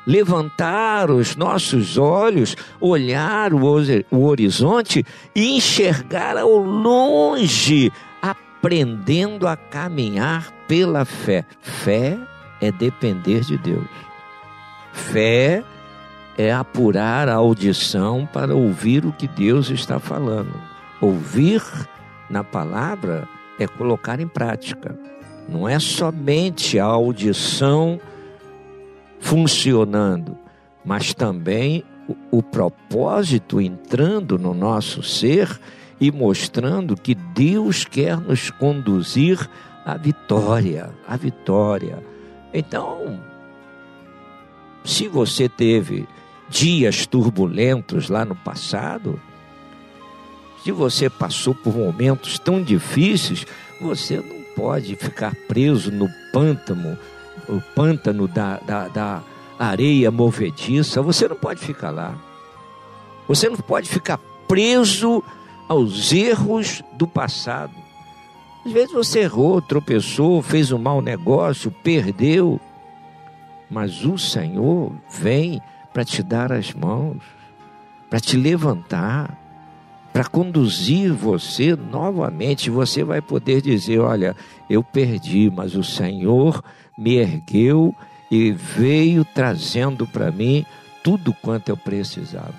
levantar 0.07 1.11
os 1.11 1.37
nossos 1.37 1.97
olhos, 1.97 2.55
olhar 2.79 3.55
o, 3.55 3.65
horizonte 4.23 5.07
e 5.35 5.57
enxergar 5.57 6.37
ao 6.37 6.59
longe, 6.59 7.91
aprendendo 8.21 9.49
a 9.49 9.57
caminhar 9.57 10.53
pela 10.69 11.07
fé. 11.07 11.47
Fé 11.63 12.19
é 12.61 12.71
depender 12.71 13.41
de 13.41 13.57
Deus. 13.57 13.89
Fé 14.93 15.65
é 16.43 16.53
apurar 16.53 17.29
a 17.29 17.35
audição 17.35 18.29
para 18.31 18.55
ouvir 18.55 19.07
o 19.07 19.13
que 19.13 19.29
Deus 19.29 19.71
está 19.71 19.99
falando. 19.99 20.53
Ouvir 21.01 21.63
na 22.29 22.43
palavra 22.43 23.29
é 23.59 23.67
colocar 23.67 24.21
em 24.21 24.27
prática. 24.27 24.99
Não 25.49 25.69
é 25.69 25.79
somente 25.79 26.79
a 26.79 26.85
audição 26.85 28.01
funcionando, 29.21 30.37
mas 30.85 31.15
também 31.15 31.85
o, 32.09 32.39
o 32.39 32.43
propósito 32.43 33.61
entrando 33.61 34.39
no 34.39 34.53
nosso 34.53 35.03
ser 35.03 35.61
e 36.01 36.11
mostrando 36.11 36.97
que 36.97 37.15
Deus 37.15 37.85
quer 37.85 38.17
nos 38.17 38.51
conduzir 38.51 39.39
à 39.85 39.97
vitória, 39.97 40.91
à 41.07 41.17
vitória. 41.17 42.03
Então, 42.53 43.21
se 44.85 45.07
você 45.07 45.49
teve 45.49 46.09
dias 46.53 47.07
turbulentos 47.07 48.11
lá 48.11 48.27
no 48.27 48.37
passado, 48.37 49.19
se 50.63 50.71
você 50.71 51.09
passou 51.09 51.55
por 51.55 51.75
momentos 51.75 52.39
tão 52.39 52.63
difíceis, 52.63 53.47
você 53.81 54.19
não 54.19 54.43
pode 54.55 54.95
ficar 54.95 55.35
preso 55.49 55.91
no 55.91 56.09
pântano, 56.31 56.97
o 57.49 57.61
pântano 57.75 58.29
da, 58.29 58.59
da, 58.59 58.89
da 58.89 59.23
areia 59.59 60.11
movediça, 60.11 61.01
você 61.01 61.27
não 61.27 61.37
pode 61.37 61.61
ficar 61.61 61.91
lá. 61.91 62.15
Você 63.27 63.49
não 63.49 63.57
pode 63.57 63.89
ficar 63.89 64.19
preso 64.47 65.25
aos 65.67 66.13
erros 66.13 66.83
do 66.93 67.07
passado. 67.09 67.73
Às 68.65 68.73
vezes 68.73 68.93
você 68.93 69.21
errou, 69.21 69.61
tropeçou, 69.63 70.43
fez 70.43 70.71
um 70.71 70.79
mau 70.79 71.01
negócio, 71.01 71.75
perdeu. 71.83 72.61
Mas 73.71 74.05
o 74.05 74.19
Senhor 74.19 74.93
vem 75.11 75.61
para 75.93 76.05
te 76.05 76.23
dar 76.23 76.53
as 76.53 76.73
mãos, 76.73 77.19
para 78.09 78.21
te 78.21 78.37
levantar, 78.37 79.39
para 80.13 80.25
conduzir 80.25 81.13
você 81.13 81.75
novamente. 81.75 82.71
Você 82.71 83.03
vai 83.05 83.21
poder 83.21 83.61
dizer: 83.61 83.99
Olha, 84.01 84.37
eu 84.69 84.83
perdi, 84.83 85.51
mas 85.51 85.75
o 85.75 85.83
Senhor 85.85 86.63
me 86.99 87.17
ergueu 87.17 87.95
e 88.31 88.53
veio 88.53 89.25
trazendo 89.25 90.07
para 90.07 90.31
mim 90.31 90.65
tudo 91.03 91.35
quanto 91.35 91.69
eu 91.71 91.77
precisava. 91.77 92.55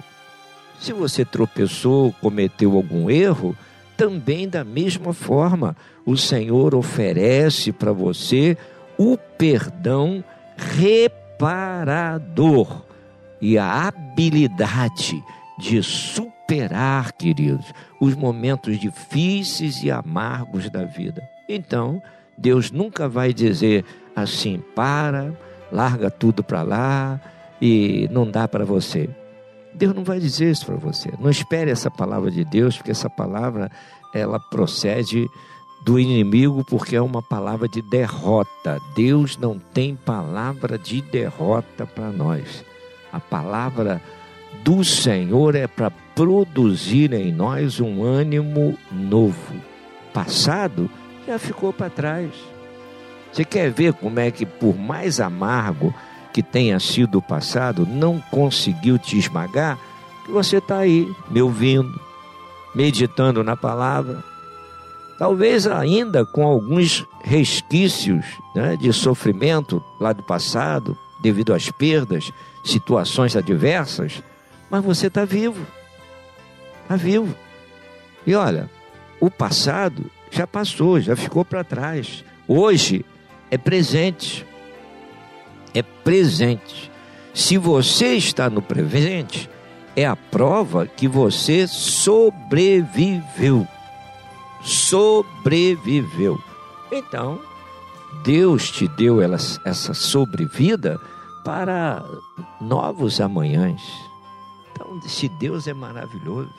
Se 0.79 0.91
você 0.91 1.23
tropeçou, 1.23 2.11
cometeu 2.19 2.75
algum 2.75 3.09
erro, 3.09 3.55
também 3.95 4.49
da 4.49 4.63
mesma 4.63 5.13
forma, 5.13 5.77
o 6.05 6.17
Senhor 6.17 6.75
oferece 6.75 7.71
para 7.71 7.93
você 7.93 8.57
o 8.97 9.17
perdão 9.17 10.23
reparador 10.57 11.53
e 13.43 13.57
a 13.57 13.87
habilidade 13.89 15.21
de 15.59 15.83
superar, 15.83 17.11
queridos, 17.11 17.73
os 17.99 18.15
momentos 18.15 18.79
difíceis 18.79 19.83
e 19.83 19.91
amargos 19.91 20.69
da 20.69 20.85
vida. 20.85 21.21
Então, 21.49 22.01
Deus 22.37 22.71
nunca 22.71 23.09
vai 23.09 23.33
dizer 23.33 23.83
assim: 24.15 24.63
para, 24.73 25.37
larga 25.69 26.09
tudo 26.09 26.41
para 26.41 26.61
lá 26.61 27.19
e 27.61 28.07
não 28.13 28.25
dá 28.31 28.47
para 28.47 28.63
você. 28.63 29.09
Deus 29.73 29.93
não 29.93 30.05
vai 30.05 30.21
dizer 30.21 30.49
isso 30.49 30.65
para 30.65 30.77
você. 30.77 31.11
Não 31.19 31.29
espere 31.29 31.69
essa 31.69 31.91
palavra 31.91 32.31
de 32.31 32.45
Deus, 32.45 32.77
porque 32.77 32.91
essa 32.91 33.09
palavra 33.09 33.69
ela 34.15 34.39
procede 34.39 35.27
do 35.83 35.99
inimigo, 35.99 36.63
porque 36.63 36.95
é 36.95 37.01
uma 37.01 37.21
palavra 37.21 37.67
de 37.67 37.81
derrota. 37.81 38.79
Deus 38.95 39.35
não 39.35 39.59
tem 39.59 39.97
palavra 39.97 40.77
de 40.77 41.01
derrota 41.01 41.85
para 41.85 42.09
nós. 42.09 42.63
A 43.13 43.19
palavra 43.19 44.01
do 44.63 44.83
Senhor 44.83 45.53
é 45.53 45.67
para 45.67 45.91
produzir 46.15 47.13
em 47.13 47.31
nós 47.31 47.79
um 47.79 48.03
ânimo 48.03 48.75
novo. 48.91 49.53
Passado 50.11 50.89
já 51.27 51.37
ficou 51.37 51.71
para 51.71 51.91
trás. 51.91 52.31
Você 53.31 53.45
quer 53.45 53.71
ver 53.71 53.93
como 53.93 54.19
é 54.19 54.31
que, 54.31 54.47
por 54.47 54.75
mais 54.75 55.19
amargo 55.19 55.93
que 56.33 56.41
tenha 56.41 56.79
sido 56.79 57.19
o 57.19 57.21
passado, 57.21 57.85
não 57.85 58.19
conseguiu 58.31 58.97
te 58.97 59.17
esmagar? 59.17 59.77
Que 60.25 60.31
você 60.31 60.57
está 60.57 60.79
aí, 60.79 61.07
me 61.29 61.41
ouvindo, 61.41 61.99
meditando 62.73 63.43
na 63.43 63.55
palavra. 63.55 64.23
Talvez 65.19 65.67
ainda 65.67 66.25
com 66.25 66.43
alguns 66.45 67.05
resquícios 67.23 68.25
né, 68.55 68.75
de 68.75 68.91
sofrimento 68.91 69.83
lá 69.99 70.13
do 70.13 70.23
passado, 70.23 70.97
devido 71.21 71.53
às 71.53 71.69
perdas, 71.69 72.31
situações 72.63 73.35
adversas, 73.35 74.23
mas 74.69 74.83
você 74.83 75.07
está 75.07 75.25
vivo. 75.25 75.65
Está 76.83 76.95
vivo. 76.95 77.35
E 78.25 78.33
olha, 78.33 78.69
o 79.19 79.29
passado 79.29 80.09
já 80.31 80.47
passou, 80.47 80.99
já 80.99 81.15
ficou 81.15 81.45
para 81.45 81.63
trás. 81.63 82.23
Hoje 82.47 83.05
é 83.51 83.57
presente. 83.57 84.45
É 85.73 85.81
presente. 85.81 86.91
Se 87.33 87.57
você 87.57 88.15
está 88.15 88.49
no 88.49 88.61
presente, 88.61 89.49
é 89.95 90.05
a 90.05 90.15
prova 90.15 90.87
que 90.87 91.07
você 91.07 91.67
sobreviveu. 91.67 93.67
Sobreviveu. 94.61 96.41
Então, 96.91 97.39
Deus 98.23 98.71
te 98.71 98.87
deu 98.87 99.19
essa 99.21 99.93
sobrevida 99.93 100.99
para 101.43 102.03
novos 102.59 103.19
amanhãs. 103.19 103.81
Então, 104.71 105.01
se 105.01 105.29
Deus 105.29 105.67
é 105.67 105.73
maravilhoso, 105.73 106.49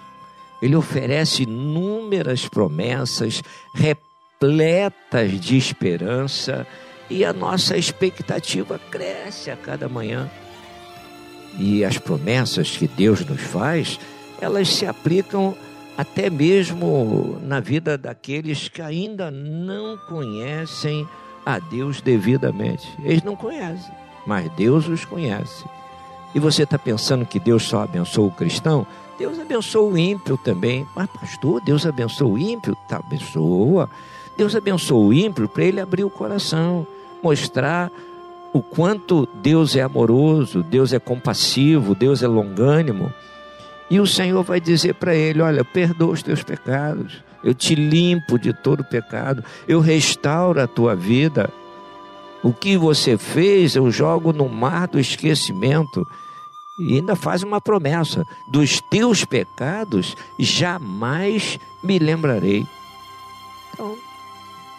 Ele 0.62 0.76
oferece 0.76 1.42
inúmeras 1.42 2.48
promessas 2.48 3.42
repletas 3.74 5.40
de 5.40 5.56
esperança 5.56 6.66
e 7.10 7.24
a 7.24 7.32
nossa 7.32 7.76
expectativa 7.76 8.78
cresce 8.90 9.50
a 9.50 9.56
cada 9.56 9.88
manhã. 9.88 10.30
E 11.58 11.84
as 11.84 11.98
promessas 11.98 12.76
que 12.76 12.88
Deus 12.88 13.24
nos 13.24 13.40
faz, 13.40 13.98
elas 14.40 14.68
se 14.68 14.86
aplicam 14.86 15.56
até 15.96 16.28
mesmo 16.28 17.38
na 17.42 17.60
vida 17.60 17.96
daqueles 17.96 18.68
que 18.68 18.82
ainda 18.82 19.30
não 19.30 19.96
conhecem 20.08 21.06
a 21.46 21.58
Deus 21.58 22.00
devidamente. 22.00 22.88
Eles 23.04 23.22
não 23.22 23.36
conhecem, 23.36 23.92
mas 24.26 24.50
Deus 24.52 24.88
os 24.88 25.04
conhece. 25.04 25.64
E 26.34 26.40
você 26.40 26.64
está 26.64 26.78
pensando 26.78 27.24
que 27.24 27.38
Deus 27.38 27.62
só 27.62 27.82
abençoa 27.82 28.26
o 28.26 28.30
cristão? 28.30 28.86
Deus 29.18 29.38
abençoa 29.38 29.90
o 29.90 29.96
ímpio 29.96 30.36
também. 30.36 30.86
Mas, 30.94 31.08
pastor, 31.08 31.60
Deus 31.60 31.86
abençoa 31.86 32.28
o 32.28 32.38
ímpio? 32.38 32.76
Tá, 32.88 32.96
abençoa. 32.96 33.88
Deus 34.36 34.56
abençoa 34.56 34.98
o 34.98 35.12
ímpio 35.12 35.48
para 35.48 35.64
ele 35.64 35.80
abrir 35.80 36.02
o 36.02 36.10
coração, 36.10 36.86
mostrar 37.22 37.90
o 38.52 38.60
quanto 38.60 39.28
Deus 39.42 39.76
é 39.76 39.82
amoroso, 39.82 40.62
Deus 40.62 40.92
é 40.92 40.98
compassivo, 40.98 41.94
Deus 41.94 42.22
é 42.22 42.26
longânimo. 42.26 43.12
E 43.88 44.00
o 44.00 44.06
Senhor 44.06 44.42
vai 44.42 44.60
dizer 44.60 44.94
para 44.94 45.14
ele: 45.14 45.40
Olha, 45.40 45.64
perdoa 45.64 46.12
os 46.12 46.22
teus 46.22 46.42
pecados, 46.42 47.22
eu 47.44 47.54
te 47.54 47.74
limpo 47.74 48.38
de 48.38 48.52
todo 48.52 48.82
pecado, 48.82 49.44
eu 49.68 49.78
restauro 49.78 50.60
a 50.60 50.66
tua 50.66 50.96
vida. 50.96 51.48
O 52.44 52.52
que 52.52 52.76
você 52.76 53.16
fez, 53.16 53.74
eu 53.74 53.90
jogo 53.90 54.30
no 54.30 54.50
mar 54.50 54.86
do 54.86 55.00
esquecimento. 55.00 56.06
E 56.78 56.96
ainda 56.96 57.16
faz 57.16 57.42
uma 57.42 57.58
promessa: 57.58 58.26
dos 58.46 58.82
teus 58.82 59.24
pecados 59.24 60.14
jamais 60.38 61.58
me 61.82 61.98
lembrarei. 61.98 62.66
Então, 63.72 63.96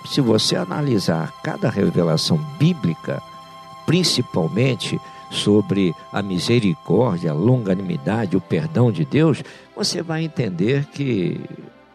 se 0.05 0.21
você 0.21 0.55
analisar 0.55 1.33
cada 1.41 1.67
revelação 1.67 2.37
bíblica, 2.59 3.19
principalmente 3.83 5.01
sobre 5.31 5.95
a 6.13 6.21
misericórdia, 6.21 7.31
a 7.31 7.33
longanimidade, 7.33 8.37
o 8.37 8.41
perdão 8.41 8.91
de 8.91 9.03
Deus, 9.03 9.43
você 9.75 10.03
vai 10.03 10.23
entender 10.23 10.85
que 10.85 11.41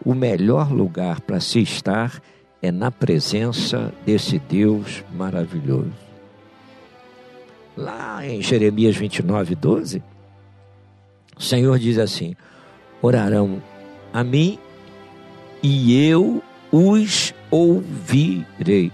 o 0.05 0.15
melhor 0.15 0.73
lugar 0.73 1.21
para 1.21 1.39
se 1.39 1.61
estar 1.61 2.17
é 2.17 2.21
na 2.69 2.91
presença 2.91 3.93
desse 4.05 4.39
Deus 4.39 5.05
maravilhoso. 5.15 5.93
Lá 7.77 8.27
em 8.27 8.43
Jeremias 8.43 8.97
29, 8.97 9.55
12, 9.55 10.03
o 11.37 11.43
Senhor 11.43 11.79
diz 11.79 11.97
assim: 11.97 12.35
Orarão 13.01 13.63
a 14.13 14.23
mim 14.25 14.59
e 15.63 15.97
eu 16.07 16.43
os 16.71 17.33
ouvirei. 17.51 18.93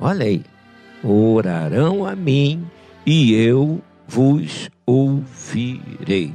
Olha 0.00 0.26
aí, 0.26 0.42
orarão 1.02 2.04
a 2.04 2.14
mim 2.14 2.66
e 3.06 3.34
eu 3.34 3.80
vos 4.06 4.68
ouvirei. 4.84 6.34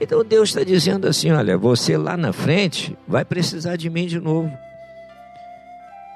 Então 0.00 0.24
Deus 0.24 0.48
está 0.48 0.64
dizendo 0.64 1.06
assim: 1.06 1.30
olha, 1.30 1.58
você 1.58 1.96
lá 1.96 2.16
na 2.16 2.32
frente 2.32 2.96
vai 3.06 3.24
precisar 3.24 3.76
de 3.76 3.90
mim 3.90 4.06
de 4.06 4.18
novo. 4.18 4.50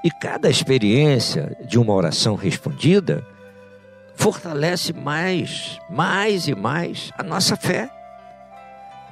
E 0.05 0.11
cada 0.11 0.51
experiência 0.51 1.57
de 1.67 1.79
uma 1.79 1.95
oração 1.95 2.35
respondida 2.35 3.27
fortalece 4.15 4.93
mais, 4.93 5.79
mais 5.89 6.47
e 6.47 6.55
mais 6.55 7.11
a 7.17 7.23
nossa 7.23 7.57
fé. 7.57 7.89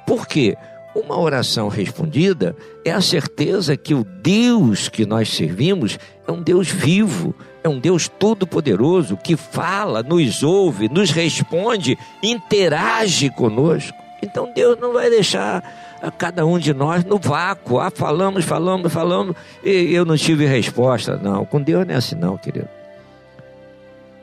Por 0.05 0.27
quê? 0.27 0.55
Uma 0.95 1.19
oração 1.19 1.67
respondida 1.67 2.55
é 2.85 2.91
a 2.91 3.01
certeza 3.01 3.75
que 3.75 3.95
o 3.95 4.03
Deus 4.03 4.87
que 4.87 5.03
nós 5.03 5.29
servimos 5.29 5.97
é 6.27 6.31
um 6.31 6.43
Deus 6.43 6.69
vivo, 6.69 7.33
é 7.63 7.69
um 7.69 7.79
Deus 7.79 8.07
todo-poderoso 8.07 9.17
que 9.17 9.35
fala, 9.35 10.03
nos 10.03 10.43
ouve, 10.43 10.87
nos 10.87 11.09
responde, 11.09 11.97
interage 12.21 13.31
conosco. 13.31 13.97
Então 14.21 14.53
Deus 14.53 14.77
não 14.79 14.93
vai 14.93 15.09
deixar 15.09 15.92
cada 16.11 16.45
um 16.45 16.59
de 16.59 16.73
nós 16.73 17.03
no 17.03 17.17
vácuo. 17.17 17.79
Ah, 17.79 17.91
falamos, 17.91 18.45
falamos, 18.45 18.91
falamos, 18.91 19.35
e 19.63 19.93
eu 19.93 20.05
não 20.05 20.17
tive 20.17 20.45
resposta. 20.45 21.17
Não, 21.17 21.45
com 21.45 21.61
Deus 21.61 21.85
não 21.85 21.93
é 21.93 21.97
assim, 21.97 22.15
não, 22.15 22.37
querido. 22.37 22.67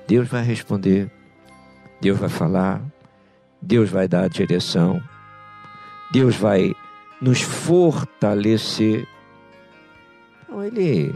Deus 0.06 0.28
vai 0.28 0.42
responder, 0.42 1.10
Deus 2.00 2.18
vai 2.18 2.28
falar, 2.28 2.82
Deus 3.62 3.88
vai 3.88 4.08
dar 4.08 4.24
a 4.24 4.28
direção, 4.28 5.00
Deus 6.10 6.34
vai 6.34 6.74
nos 7.20 7.40
fortalecer. 7.42 9.06
Então, 10.42 10.64
ele, 10.64 11.14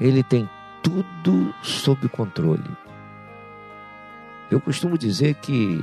ele 0.00 0.22
tem 0.22 0.48
tudo 0.82 1.54
sob 1.62 2.08
controle. 2.08 2.70
Eu 4.50 4.60
costumo 4.60 4.96
dizer 4.96 5.34
que 5.34 5.82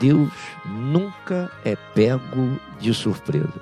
Deus 0.00 0.32
nunca 0.64 1.48
é 1.62 1.76
pego 1.94 2.58
de 2.80 2.94
surpresa. 2.94 3.60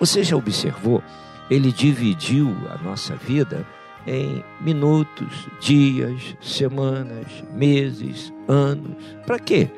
Você 0.00 0.24
já 0.24 0.34
observou? 0.34 1.02
Ele 1.50 1.70
dividiu 1.70 2.56
a 2.70 2.78
nossa 2.82 3.14
vida 3.14 3.66
em 4.06 4.42
minutos, 4.60 5.46
dias, 5.60 6.34
semanas, 6.40 7.26
meses, 7.52 8.32
anos. 8.48 8.96
Para 9.26 9.38
quê? 9.38 9.68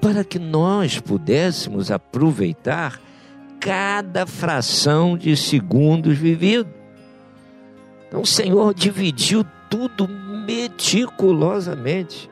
Para 0.00 0.24
que 0.24 0.40
nós 0.40 0.98
pudéssemos 0.98 1.92
aproveitar 1.92 3.00
cada 3.60 4.26
fração 4.26 5.16
de 5.16 5.36
segundos 5.36 6.18
vivido. 6.18 6.68
Então 8.08 8.22
o 8.22 8.26
Senhor 8.26 8.74
dividiu 8.74 9.46
tudo 9.70 10.08
meticulosamente 10.08 12.28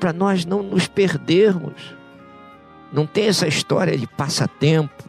para 0.00 0.12
nós 0.12 0.46
não 0.46 0.62
nos 0.62 0.88
perdermos. 0.88 1.94
Não 2.90 3.06
tem 3.06 3.26
essa 3.26 3.46
história 3.46 3.96
de 3.96 4.06
passatempo, 4.06 5.04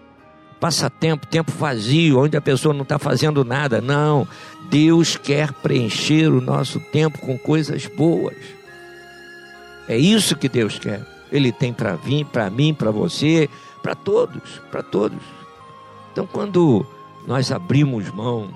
passatempo, 0.60 1.26
tempo 1.26 1.52
vazio, 1.54 2.20
onde 2.20 2.38
a 2.38 2.42
pessoa 2.42 2.74
não 2.74 2.84
está 2.84 3.00
fazendo 3.00 3.44
nada. 3.44 3.82
Não, 3.82 4.28
Deus 4.70 5.16
quer 5.16 5.52
preencher 5.54 6.28
o 6.28 6.42
nosso 6.42 6.80
tempo 6.80 7.18
com 7.20 7.40
coisas 7.40 7.88
boas. 7.88 8.36
É 9.88 9.98
isso 9.98 10.36
que 10.36 10.48
Deus 10.48 10.78
quer. 10.78 11.02
Ele 11.32 11.52
tem 11.52 11.74
para 11.74 11.96
vir, 11.96 12.26
para 12.26 12.50
mim, 12.50 12.74
para 12.74 12.92
você, 12.92 13.50
para 13.82 13.96
todos, 13.96 14.62
para 14.70 14.84
todos. 14.84 15.22
Então, 16.12 16.28
quando 16.28 16.86
nós 17.26 17.52
abrimos 17.52 18.10
mão 18.10 18.50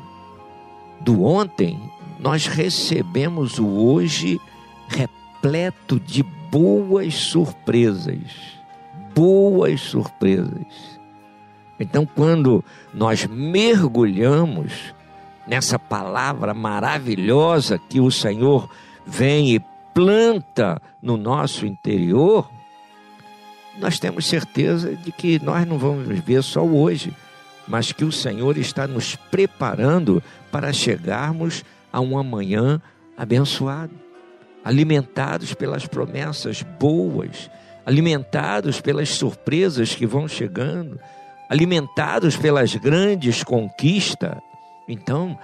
do 1.01 1.23
ontem, 1.23 1.79
nós 2.19 2.45
recebemos 2.45 3.57
o 3.57 3.67
hoje 3.67 4.39
repleto 4.87 5.24
de 5.99 6.23
boas 6.51 7.13
surpresas. 7.13 8.17
Boas 9.13 9.81
surpresas. 9.81 10.99
Então, 11.79 12.05
quando 12.05 12.63
nós 12.93 13.25
mergulhamos 13.25 14.93
nessa 15.47 15.77
palavra 15.77 16.53
maravilhosa 16.53 17.77
que 17.77 17.99
o 17.99 18.09
Senhor 18.09 18.69
vem 19.05 19.55
e 19.55 19.59
planta 19.93 20.81
no 21.01 21.17
nosso 21.17 21.65
interior, 21.65 22.49
nós 23.77 23.99
temos 23.99 24.25
certeza 24.25 24.95
de 24.95 25.11
que 25.11 25.37
nós 25.43 25.67
não 25.67 25.77
vamos 25.77 26.07
ver 26.19 26.41
só 26.41 26.63
hoje, 26.63 27.13
mas 27.67 27.91
que 27.91 28.05
o 28.05 28.11
Senhor 28.11 28.57
está 28.57 28.87
nos 28.87 29.15
preparando 29.15 30.23
para 30.51 30.71
chegarmos 30.71 31.63
a 31.91 31.99
um 31.99 32.17
amanhã 32.17 32.81
abençoado, 33.17 34.04
alimentados 34.65 35.53
pelas 35.53 35.85
promessas 35.85 36.63
boas, 36.63 37.51
alimentados 37.85 38.81
pelas 38.81 39.09
surpresas 39.09 39.93
que 39.93 40.07
vão 40.07 40.27
chegando, 40.27 40.99
alimentados 41.47 42.35
pelas 42.35 42.73
grandes 42.75 43.43
conquistas. 43.43 44.35
Então, 44.89 45.37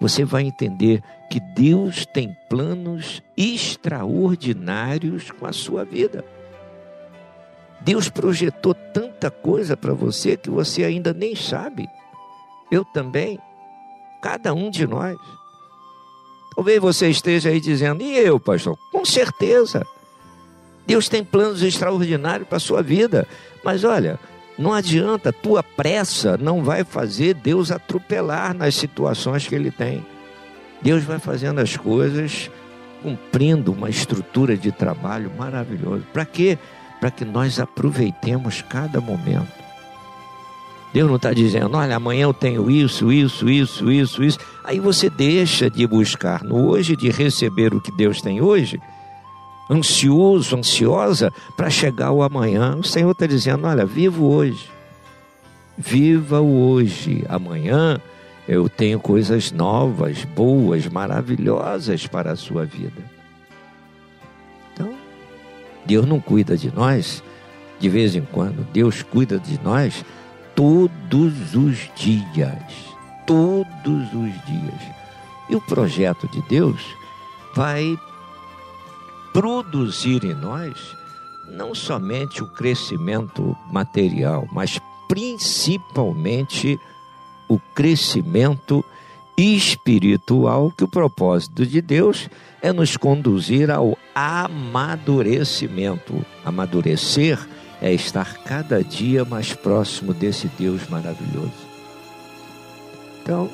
você 0.00 0.24
vai 0.24 0.42
entender 0.42 1.00
que 1.30 1.38
Deus 1.38 2.04
tem 2.04 2.36
planos 2.48 3.22
extraordinários 3.36 5.30
com 5.30 5.46
a 5.46 5.52
sua 5.52 5.84
vida. 5.84 6.24
Deus 7.80 8.08
projetou 8.08 8.74
tanta 8.74 9.30
coisa 9.30 9.76
para 9.76 9.94
você 9.94 10.36
que 10.36 10.50
você 10.50 10.82
ainda 10.82 11.14
nem 11.14 11.36
sabe. 11.36 11.88
Eu 12.68 12.84
também. 12.84 13.38
Cada 14.20 14.52
um 14.52 14.70
de 14.70 14.86
nós. 14.86 15.16
Talvez 16.54 16.80
você 16.80 17.08
esteja 17.08 17.50
aí 17.50 17.60
dizendo, 17.60 18.02
e 18.02 18.16
eu, 18.16 18.38
pastor? 18.38 18.76
Com 18.90 19.04
certeza. 19.04 19.86
Deus 20.86 21.08
tem 21.08 21.22
planos 21.22 21.62
extraordinários 21.62 22.48
para 22.48 22.56
a 22.56 22.60
sua 22.60 22.82
vida. 22.82 23.26
Mas 23.64 23.84
olha, 23.84 24.18
não 24.58 24.72
adianta, 24.72 25.32
tua 25.32 25.62
pressa 25.62 26.36
não 26.36 26.62
vai 26.62 26.84
fazer 26.84 27.34
Deus 27.34 27.70
atropelar 27.70 28.54
nas 28.54 28.74
situações 28.74 29.46
que 29.46 29.54
Ele 29.54 29.70
tem. 29.70 30.04
Deus 30.82 31.04
vai 31.04 31.18
fazendo 31.18 31.60
as 31.60 31.76
coisas 31.76 32.50
cumprindo 33.02 33.72
uma 33.72 33.88
estrutura 33.88 34.56
de 34.56 34.70
trabalho 34.72 35.30
maravilhosa. 35.36 36.04
Para 36.12 36.24
quê? 36.24 36.58
Para 37.00 37.10
que 37.10 37.24
nós 37.24 37.58
aproveitemos 37.58 38.62
cada 38.62 39.00
momento. 39.00 39.59
Deus 40.92 41.08
não 41.08 41.16
está 41.16 41.32
dizendo, 41.32 41.76
olha, 41.76 41.96
amanhã 41.96 42.22
eu 42.22 42.34
tenho 42.34 42.68
isso, 42.68 43.12
isso, 43.12 43.48
isso, 43.48 43.90
isso, 43.90 44.24
isso. 44.24 44.38
Aí 44.64 44.80
você 44.80 45.08
deixa 45.08 45.70
de 45.70 45.86
buscar 45.86 46.42
no 46.42 46.68
hoje, 46.68 46.96
de 46.96 47.10
receber 47.10 47.72
o 47.72 47.80
que 47.80 47.92
Deus 47.92 48.20
tem 48.20 48.40
hoje, 48.40 48.80
ansioso, 49.70 50.56
ansiosa, 50.56 51.32
para 51.56 51.70
chegar 51.70 52.10
o 52.10 52.22
amanhã. 52.22 52.76
O 52.76 52.82
Senhor 52.82 53.12
está 53.12 53.26
dizendo, 53.26 53.68
olha, 53.68 53.86
viva 53.86 54.20
o 54.20 54.32
hoje. 54.32 54.68
Viva 55.78 56.40
o 56.40 56.70
hoje. 56.70 57.24
Amanhã 57.28 58.00
eu 58.48 58.68
tenho 58.68 58.98
coisas 58.98 59.52
novas, 59.52 60.24
boas, 60.24 60.88
maravilhosas 60.88 62.08
para 62.08 62.32
a 62.32 62.36
sua 62.36 62.64
vida. 62.64 63.00
Então, 64.72 64.92
Deus 65.86 66.04
não 66.04 66.20
cuida 66.20 66.56
de 66.56 66.74
nós 66.74 67.22
de 67.78 67.88
vez 67.88 68.14
em 68.14 68.20
quando, 68.20 68.66
Deus 68.72 69.02
cuida 69.02 69.38
de 69.38 69.58
nós 69.62 70.04
todos 70.60 71.54
os 71.54 71.90
dias. 71.96 72.62
Todos 73.26 74.12
os 74.12 74.44
dias. 74.44 74.80
E 75.48 75.56
o 75.56 75.60
projeto 75.62 76.28
de 76.28 76.42
Deus 76.42 76.82
vai 77.54 77.98
produzir 79.32 80.22
em 80.22 80.34
nós 80.34 80.94
não 81.48 81.74
somente 81.74 82.42
o 82.42 82.46
crescimento 82.46 83.56
material, 83.72 84.46
mas 84.52 84.78
principalmente 85.08 86.78
o 87.48 87.58
crescimento 87.74 88.84
espiritual, 89.38 90.70
que 90.76 90.84
o 90.84 90.88
propósito 90.88 91.64
de 91.64 91.80
Deus 91.80 92.28
é 92.60 92.70
nos 92.70 92.98
conduzir 92.98 93.70
ao 93.70 93.96
amadurecimento. 94.14 96.22
Amadurecer 96.44 97.38
é 97.80 97.92
estar 97.92 98.38
cada 98.44 98.82
dia 98.84 99.24
mais 99.24 99.54
próximo 99.54 100.12
desse 100.12 100.48
Deus 100.58 100.88
maravilhoso. 100.88 101.70
Então, 103.22 103.48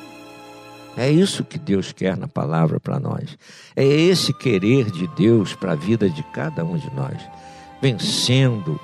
é 0.97 1.09
isso 1.09 1.43
que 1.43 1.59
Deus 1.59 1.91
quer 1.91 2.17
na 2.17 2.27
palavra 2.27 2.79
para 2.79 2.99
nós. 2.99 3.37
É 3.75 3.85
esse 3.85 4.33
querer 4.33 4.89
de 4.89 5.07
Deus 5.07 5.53
para 5.53 5.73
a 5.73 5.75
vida 5.75 6.09
de 6.09 6.23
cada 6.23 6.65
um 6.65 6.75
de 6.75 6.91
nós, 6.93 7.17
vencendo 7.81 8.79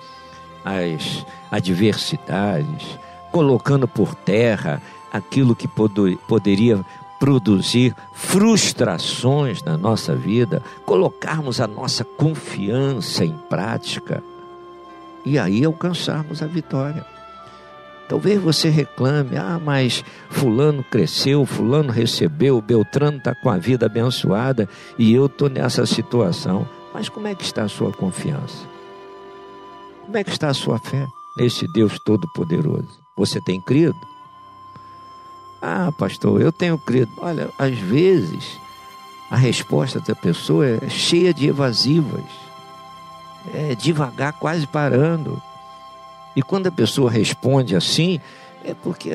as 0.64 1.26
adversidades, 1.52 3.00
colocando 3.32 3.88
por 3.88 4.14
terra 4.14 4.82
aquilo 5.12 5.56
que 5.56 5.68
pod 5.68 6.18
poderia 6.28 6.84
produzir 7.20 7.96
frustrações 8.14 9.64
na 9.64 9.78
nossa 9.78 10.16
vida, 10.16 10.62
colocarmos 10.86 11.60
a 11.60 11.68
nossa 11.68 12.04
confiança 12.04 13.26
em 13.26 13.34
prática 13.50 14.22
e 15.26 15.40
aí 15.40 15.64
alcançarmos 15.64 16.42
a 16.42 16.48
vitória. 16.48 17.06
Talvez 18.08 18.42
você 18.42 18.70
reclame, 18.70 19.38
ah, 19.38 19.60
mas 19.64 20.04
fulano 20.30 20.84
cresceu, 20.84 21.46
fulano 21.46 21.92
recebeu, 21.92 22.62
Beltrano 22.62 23.18
está 23.18 23.34
com 23.34 23.50
a 23.50 23.58
vida 23.58 23.86
abençoada 23.86 24.68
e 25.00 25.14
eu 25.14 25.28
estou 25.28 25.50
nessa 25.50 25.86
situação. 25.86 26.68
Mas 26.94 27.10
como 27.10 27.28
é 27.28 27.34
que 27.34 27.44
está 27.44 27.64
a 27.64 27.70
sua 27.70 27.92
confiança? 27.92 28.68
Como 30.02 30.18
é 30.18 30.24
que 30.24 30.32
está 30.32 30.50
a 30.50 30.54
sua 30.54 30.78
fé 30.80 31.08
nesse 31.38 31.66
Deus 31.74 31.98
Todo-Poderoso? 32.06 33.00
Você 33.18 33.40
tem 33.42 33.62
crido? 33.62 33.96
Ah, 35.62 35.92
pastor, 35.98 36.42
eu 36.42 36.52
tenho 36.52 36.78
crido. 36.78 37.10
Olha, 37.18 37.50
às 37.58 37.78
vezes 37.80 38.60
a 39.32 39.38
resposta 39.38 40.00
da 40.02 40.14
pessoa 40.14 40.68
é 40.68 40.90
cheia 40.90 41.34
de 41.34 41.48
evasivas, 41.48 42.43
é 43.54 43.76
devagar, 43.76 44.34
quase 44.34 44.68
parando. 44.68 45.42
E 46.36 46.42
quando 46.42 46.68
a 46.68 46.72
pessoa 46.72 47.12
responde 47.12 47.76
assim, 47.76 48.20
é 48.64 48.74
porque 48.74 49.12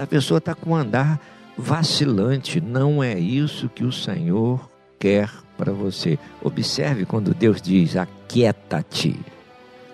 a, 0.00 0.06
pessoa 0.06 0.38
está 0.38 0.54
com 0.54 0.70
um 0.70 0.76
andar 0.76 1.20
vacilante. 1.56 2.60
Não 2.60 3.02
é 3.02 3.18
isso 3.18 3.68
que 3.68 3.84
o 3.84 3.92
Senhor 3.92 4.68
quer 4.98 5.30
para 5.56 5.72
você. 5.72 6.18
Observe 6.42 7.04
quando 7.04 7.34
Deus 7.34 7.60
diz: 7.60 7.96
aquieta-te, 7.96 9.18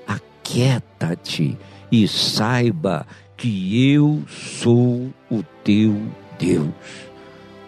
aquieta-te 0.06 1.56
e 1.90 2.06
saiba 2.08 3.06
que 3.36 3.92
eu 3.92 4.22
sou 4.28 5.10
o 5.30 5.42
teu 5.64 6.00
Deus. 6.38 6.68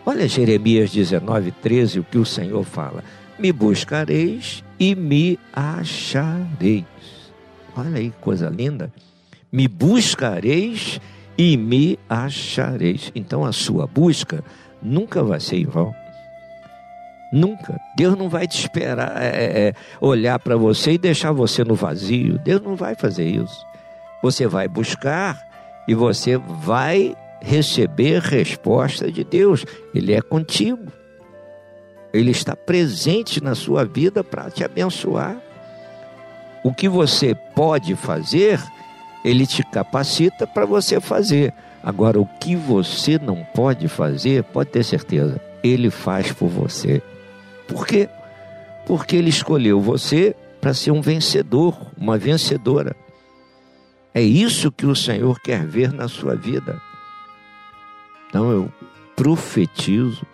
Olha 0.05 0.27
Jeremias 0.27 0.91
19, 0.91 1.53
13, 1.53 2.01
o 2.01 2.05
que 2.05 2.19
o 2.19 2.27
Senhor 2.27 2.65
fala: 2.65 3.05
Me 3.43 3.51
buscareis 3.51 4.63
e 4.79 4.95
me 4.95 5.37
achareis. 5.53 6.85
Olha 7.77 7.97
aí, 7.97 8.13
coisa 8.21 8.49
linda. 8.49 8.93
Me 9.51 9.67
buscareis 9.67 11.01
e 11.37 11.57
me 11.57 11.99
achareis. 12.09 13.11
Então 13.17 13.45
a 13.45 13.51
sua 13.51 13.85
busca 13.85 14.45
nunca 14.81 15.25
vai 15.25 15.41
ser 15.41 15.57
em 15.57 15.65
vão. 15.65 15.93
Nunca. 17.33 17.81
Deus 17.97 18.17
não 18.17 18.29
vai 18.29 18.47
te 18.47 18.61
esperar, 18.61 19.21
é, 19.21 19.71
é, 19.71 19.75
olhar 20.01 20.39
para 20.39 20.55
você 20.55 20.93
e 20.93 20.99
deixar 20.99 21.33
você 21.33 21.65
no 21.65 21.75
vazio. 21.75 22.39
Deus 22.39 22.63
não 22.63 22.77
vai 22.77 22.95
fazer 22.95 23.25
isso. 23.25 23.67
Você 24.23 24.47
vai 24.47 24.69
buscar 24.69 25.37
e 25.89 25.97
você 25.97 26.37
vai 26.37 27.17
receber 27.41 28.21
resposta 28.23 29.11
de 29.11 29.25
Deus. 29.25 29.67
Ele 29.93 30.15
é 30.15 30.23
contigo. 30.23 31.02
Ele 32.13 32.31
está 32.31 32.55
presente 32.55 33.43
na 33.43 33.55
sua 33.55 33.85
vida 33.85 34.23
para 34.23 34.51
te 34.51 34.63
abençoar. 34.63 35.37
O 36.63 36.73
que 36.73 36.89
você 36.89 37.35
pode 37.35 37.97
fazer, 37.97 38.61
ele 39.25 39.47
te 39.47 39.63
capacita 39.65 40.47
para 40.47 40.67
você 40.67 41.01
fazer. 41.01 41.53
Agora, 41.83 42.21
o 42.21 42.27
que 42.27 42.55
você 42.55 43.19
não 43.19 43.45
pode 43.55 43.89
fazer, 43.89 44.45
pode 44.45 44.71
ter 44.71 44.85
certeza, 44.85 45.41
ele 45.65 45.91
faz 45.91 46.31
por 46.33 46.49
você. 46.49 47.03
Por 47.67 47.87
quê? 47.87 48.09
Porque 48.87 49.17
ele 49.17 49.31
escolheu 49.31 49.81
você 49.81 50.37
para 50.61 50.75
ser 50.75 50.93
um 50.93 51.01
vencedor, 51.01 51.77
uma 51.97 52.17
vencedora. 52.17 52.95
É 54.15 54.21
isso 54.21 54.71
que 54.71 54.87
o 54.87 54.95
Senhor 54.95 55.41
quer 55.41 55.67
ver 55.67 55.93
na 55.93 56.07
sua 56.07 56.37
vida. 56.37 56.81
Então 58.29 58.51
eu 58.51 58.73
profetizo 59.17 60.25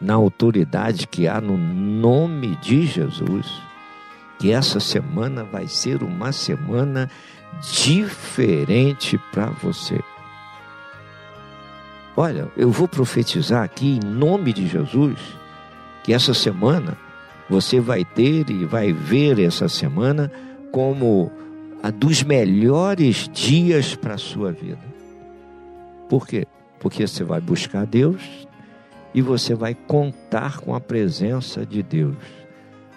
na 0.00 0.14
autoridade 0.14 1.06
que 1.06 1.28
há 1.28 1.40
no 1.40 1.56
nome 1.56 2.56
de 2.56 2.86
Jesus 2.86 3.70
que 4.40 4.50
essa 4.50 4.80
semana 4.80 5.44
vai 5.44 5.68
ser 5.68 6.02
uma 6.02 6.32
semana 6.32 7.10
diferente 7.60 9.20
para 9.30 9.46
você. 9.50 10.00
Olha, 12.16 12.50
eu 12.56 12.70
vou 12.70 12.88
profetizar 12.88 13.62
aqui 13.62 14.00
em 14.02 14.06
nome 14.06 14.54
de 14.54 14.66
Jesus 14.66 15.18
que 16.02 16.14
essa 16.14 16.32
semana 16.32 16.96
você 17.50 17.80
vai 17.80 18.02
ter 18.02 18.48
e 18.48 18.64
vai 18.64 18.94
ver 18.94 19.38
essa 19.38 19.68
semana 19.68 20.32
como 20.72 21.30
a 21.82 21.90
dos 21.90 22.22
melhores 22.22 23.28
dias 23.28 23.94
para 23.94 24.14
a 24.14 24.18
sua 24.18 24.52
vida. 24.52 24.80
Por 26.08 26.26
quê? 26.26 26.46
Porque 26.78 27.06
você 27.06 27.22
vai 27.22 27.42
buscar 27.42 27.84
Deus 27.84 28.48
e 29.14 29.20
você 29.20 29.54
vai 29.54 29.74
contar 29.74 30.58
com 30.58 30.74
a 30.74 30.80
presença 30.80 31.64
de 31.66 31.82
Deus. 31.82 32.16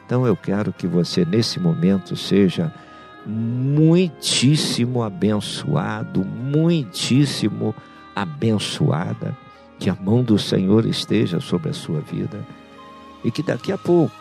Então 0.05 0.27
eu 0.27 0.35
quero 0.35 0.71
que 0.71 0.85
você 0.85 1.25
nesse 1.25 1.59
momento 1.59 2.15
seja 2.15 2.73
muitíssimo 3.25 5.01
abençoado, 5.01 6.23
muitíssimo 6.23 7.73
abençoada, 8.15 9.35
que 9.79 9.89
a 9.89 9.95
mão 9.95 10.23
do 10.23 10.37
Senhor 10.37 10.85
esteja 10.85 11.39
sobre 11.39 11.69
a 11.69 11.73
sua 11.73 12.01
vida 12.01 12.45
e 13.23 13.31
que 13.31 13.41
daqui 13.41 13.71
a 13.71 13.77
pouco, 13.77 14.15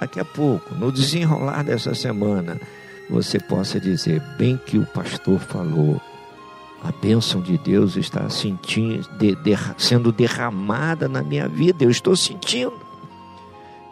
daqui 0.00 0.18
a 0.18 0.24
pouco, 0.24 0.74
no 0.74 0.90
desenrolar 0.90 1.62
dessa 1.62 1.94
semana, 1.94 2.58
você 3.08 3.38
possa 3.38 3.78
dizer 3.78 4.20
bem 4.36 4.56
que 4.56 4.78
o 4.78 4.86
pastor 4.86 5.38
falou. 5.38 6.00
A 6.82 6.92
bênção 6.92 7.40
de 7.40 7.58
Deus 7.58 7.96
está 7.96 8.28
sentindo, 8.30 9.08
de- 9.18 9.34
derra- 9.36 9.74
sendo 9.76 10.12
derramada 10.12 11.08
na 11.08 11.22
minha 11.22 11.48
vida. 11.48 11.84
Eu 11.84 11.90
estou 11.90 12.14
sentindo. 12.14 12.78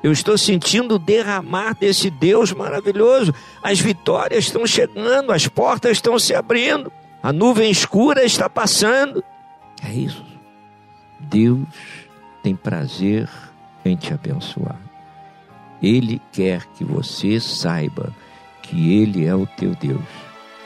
Eu 0.02 0.12
estou 0.12 0.38
sentindo 0.38 0.94
o 0.94 0.98
derramar 0.98 1.74
desse 1.74 2.10
Deus 2.10 2.52
maravilhoso. 2.52 3.34
As 3.62 3.80
vitórias 3.80 4.44
estão 4.44 4.64
chegando, 4.66 5.32
as 5.32 5.48
portas 5.48 5.92
estão 5.92 6.16
se 6.18 6.32
abrindo, 6.34 6.92
a 7.22 7.32
nuvem 7.32 7.70
escura 7.70 8.24
está 8.24 8.48
passando. 8.48 9.24
É 9.82 9.92
isso. 9.92 10.24
Deus 11.18 11.66
tem 12.42 12.54
prazer 12.54 13.28
em 13.84 13.96
te 13.96 14.14
abençoar. 14.14 14.78
Ele 15.82 16.22
quer 16.32 16.64
que 16.76 16.84
você 16.84 17.40
saiba 17.40 18.14
que 18.62 18.94
Ele 18.94 19.26
é 19.26 19.34
o 19.34 19.44
teu 19.46 19.74
Deus. 19.74 20.00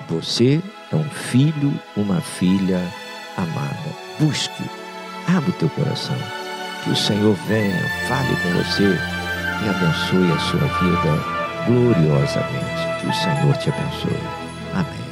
Você 0.09 0.61
é 0.93 0.97
um 0.97 1.09
filho, 1.11 1.72
uma 1.97 2.20
filha 2.20 2.80
amada. 3.36 3.91
Busque, 4.18 4.64
abra 5.28 5.51
o 5.51 5.55
teu 5.55 5.70
coração. 5.70 6.16
Que 6.82 6.91
o 6.91 6.97
Senhor 6.97 7.34
venha, 7.47 7.88
fale 8.09 8.34
com 8.36 8.62
você 8.62 8.99
e 9.62 9.68
abençoe 9.68 10.32
a 10.32 10.38
sua 10.38 10.61
vida 10.61 11.41
gloriosamente. 11.66 13.01
Que 13.01 13.07
o 13.07 13.14
Senhor 13.14 13.57
te 13.59 13.70
abençoe. 13.70 14.41
Amém. 14.74 15.11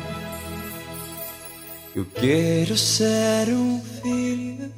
Eu 1.94 2.06
quero 2.06 2.76
ser 2.76 3.48
um 3.48 3.80
filho, 3.80 4.72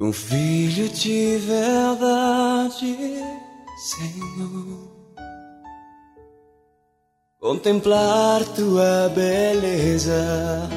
um 0.00 0.12
filho 0.12 0.88
de 0.88 1.38
verdade, 1.38 2.96
Senhor. 3.78 4.89
Contemplar 7.40 8.44
tua 8.54 9.10
beleza, 9.14 10.68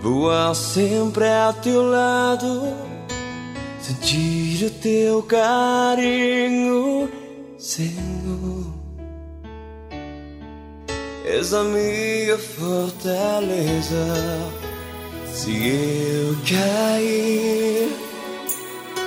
voar 0.00 0.54
sempre 0.54 1.28
ao 1.28 1.52
teu 1.52 1.82
lado, 1.82 2.74
sentir 3.78 4.64
o 4.64 4.70
teu 4.70 5.22
carinho, 5.24 7.10
Senhor. 7.58 8.72
És 11.26 11.52
a 11.52 11.62
minha 11.62 12.38
fortaleza. 12.38 14.06
Se 15.30 15.50
eu 15.50 16.34
cair, 16.48 17.94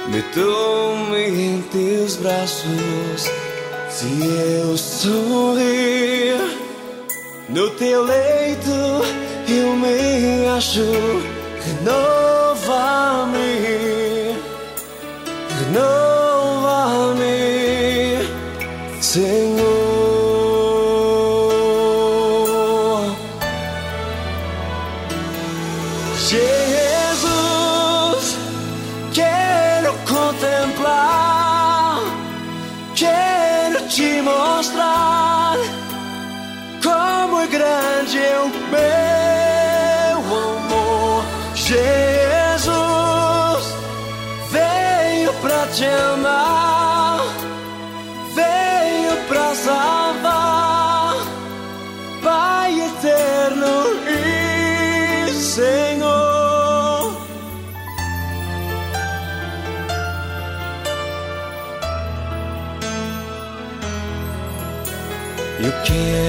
me 0.07 0.21
tome 0.35 1.17
em 1.17 1.61
teus 1.63 2.15
braços. 2.17 3.27
Se 3.89 4.05
eu 4.61 4.77
sorrir, 4.77 6.64
no 7.49 7.69
teu 7.71 8.03
leito 8.03 8.71
eu 9.47 9.75
me 9.75 10.47
acho. 10.55 10.81
Renova-me, 11.65 13.39
renova-me, 15.59 17.33
Senhor. 19.01 19.54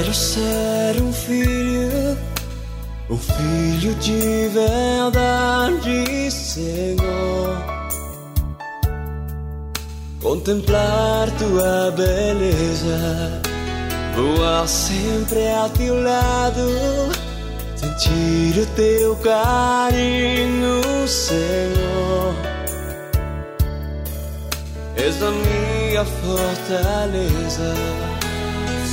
Quero 0.07 0.15
ser 0.15 1.03
um 1.03 1.13
filho, 1.13 2.17
um 3.11 3.17
filho 3.17 3.93
de 3.97 4.49
verdade, 4.49 6.31
Senhor. 6.31 7.57
Contemplar 10.23 11.29
tua 11.39 11.91
beleza, 11.91 13.43
voar 14.15 14.69
sempre 14.69 15.49
ao 15.49 15.71
teu 15.71 16.01
lado, 16.01 16.69
sentir 17.75 18.61
o 18.61 18.67
teu 18.77 19.17
carinho, 19.17 21.09
Senhor. 21.09 22.33
És 24.97 25.21
a 25.21 25.33
minha 25.33 26.05
fortaleza. 26.05 28.16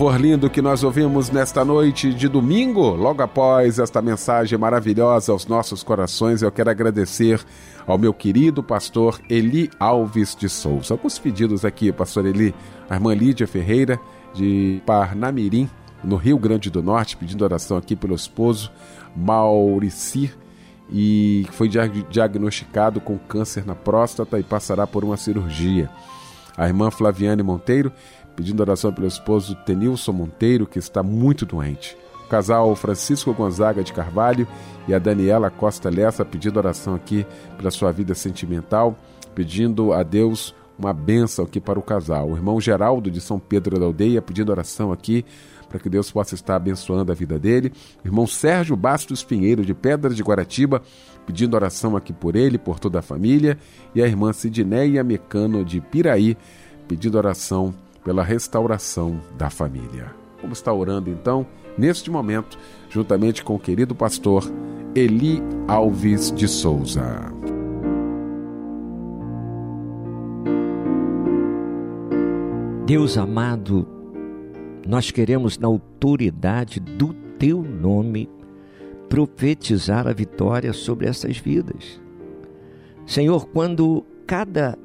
Louvor 0.00 0.18
lindo 0.18 0.48
que 0.48 0.62
nós 0.62 0.82
ouvimos 0.82 1.28
nesta 1.28 1.62
noite 1.62 2.14
de 2.14 2.26
domingo, 2.26 2.96
logo 2.96 3.22
após 3.22 3.78
esta 3.78 4.00
mensagem 4.00 4.58
maravilhosa 4.58 5.30
aos 5.30 5.44
nossos 5.44 5.82
corações, 5.82 6.40
eu 6.40 6.50
quero 6.50 6.70
agradecer 6.70 7.38
ao 7.86 7.98
meu 7.98 8.14
querido 8.14 8.62
pastor 8.62 9.20
Eli 9.28 9.68
Alves 9.78 10.34
de 10.34 10.48
Souza. 10.48 10.94
Alguns 10.94 11.18
pedidos 11.18 11.66
aqui, 11.66 11.92
pastor 11.92 12.24
Eli, 12.24 12.54
a 12.88 12.94
irmã 12.94 13.12
Lídia 13.12 13.46
Ferreira, 13.46 14.00
de 14.32 14.80
Parnamirim, 14.86 15.68
no 16.02 16.16
Rio 16.16 16.38
Grande 16.38 16.70
do 16.70 16.82
Norte, 16.82 17.18
pedindo 17.18 17.44
oração 17.44 17.76
aqui 17.76 17.94
pelo 17.94 18.14
esposo 18.14 18.72
Mauricir, 19.14 20.34
e 20.90 21.46
foi 21.52 21.68
diag- 21.68 22.06
diagnosticado 22.08 23.02
com 23.02 23.18
câncer 23.18 23.66
na 23.66 23.74
próstata 23.74 24.40
e 24.40 24.42
passará 24.42 24.86
por 24.86 25.04
uma 25.04 25.18
cirurgia. 25.18 25.90
A 26.56 26.66
irmã 26.66 26.90
Flaviane 26.90 27.42
Monteiro, 27.42 27.92
pedindo 28.36 28.60
oração 28.60 28.92
pelo 28.92 29.06
esposo 29.06 29.54
Tenilson 29.66 30.12
Monteiro, 30.12 30.66
que 30.66 30.78
está 30.78 31.02
muito 31.02 31.44
doente. 31.44 31.96
O 32.24 32.28
casal 32.28 32.74
Francisco 32.76 33.34
Gonzaga 33.34 33.82
de 33.82 33.92
Carvalho 33.92 34.46
e 34.86 34.94
a 34.94 34.98
Daniela 34.98 35.50
Costa 35.50 35.90
Lessa 35.90 36.24
pedindo 36.24 36.56
oração 36.56 36.94
aqui 36.94 37.26
pela 37.56 37.70
sua 37.70 37.90
vida 37.92 38.14
sentimental, 38.14 38.96
pedindo 39.34 39.92
a 39.92 40.02
Deus 40.02 40.54
uma 40.78 40.92
bênção 40.94 41.44
aqui 41.44 41.60
para 41.60 41.78
o 41.78 41.82
casal. 41.82 42.30
O 42.30 42.36
irmão 42.36 42.60
Geraldo 42.60 43.10
de 43.10 43.20
São 43.20 43.38
Pedro 43.38 43.78
da 43.78 43.84
Aldeia 43.84 44.22
pedindo 44.22 44.50
oração 44.50 44.90
aqui 44.90 45.24
para 45.68 45.78
que 45.78 45.88
Deus 45.88 46.10
possa 46.10 46.34
estar 46.34 46.56
abençoando 46.56 47.12
a 47.12 47.14
vida 47.14 47.38
dele. 47.38 47.72
O 48.04 48.08
irmão 48.08 48.26
Sérgio 48.26 48.74
Bastos 48.74 49.22
Pinheiro 49.22 49.64
de 49.64 49.74
Pedra 49.74 50.12
de 50.12 50.22
Guaratiba 50.22 50.82
pedindo 51.26 51.54
oração 51.54 51.96
aqui 51.96 52.12
por 52.12 52.34
ele, 52.34 52.58
por 52.58 52.80
toda 52.80 52.98
a 52.98 53.02
família. 53.02 53.56
E 53.94 54.02
a 54.02 54.06
irmã 54.06 54.32
Sidneia 54.32 55.04
Mecano 55.04 55.64
de 55.64 55.80
Piraí 55.80 56.36
pedindo 56.88 57.16
oração 57.16 57.72
pela 58.04 58.22
restauração 58.22 59.20
da 59.36 59.50
família. 59.50 60.14
Vamos 60.40 60.58
estar 60.58 60.72
orando 60.72 61.10
então, 61.10 61.46
neste 61.76 62.10
momento, 62.10 62.58
juntamente 62.88 63.44
com 63.44 63.54
o 63.54 63.60
querido 63.60 63.94
pastor 63.94 64.44
Eli 64.94 65.42
Alves 65.68 66.32
de 66.32 66.48
Souza. 66.48 67.32
Deus 72.86 73.16
amado, 73.16 73.86
nós 74.86 75.12
queremos, 75.12 75.58
na 75.58 75.68
autoridade 75.68 76.80
do 76.80 77.14
teu 77.38 77.62
nome, 77.62 78.28
profetizar 79.08 80.08
a 80.08 80.12
vitória 80.12 80.72
sobre 80.72 81.06
essas 81.06 81.38
vidas. 81.38 82.00
Senhor, 83.06 83.46
quando 83.46 84.04
cada 84.26 84.76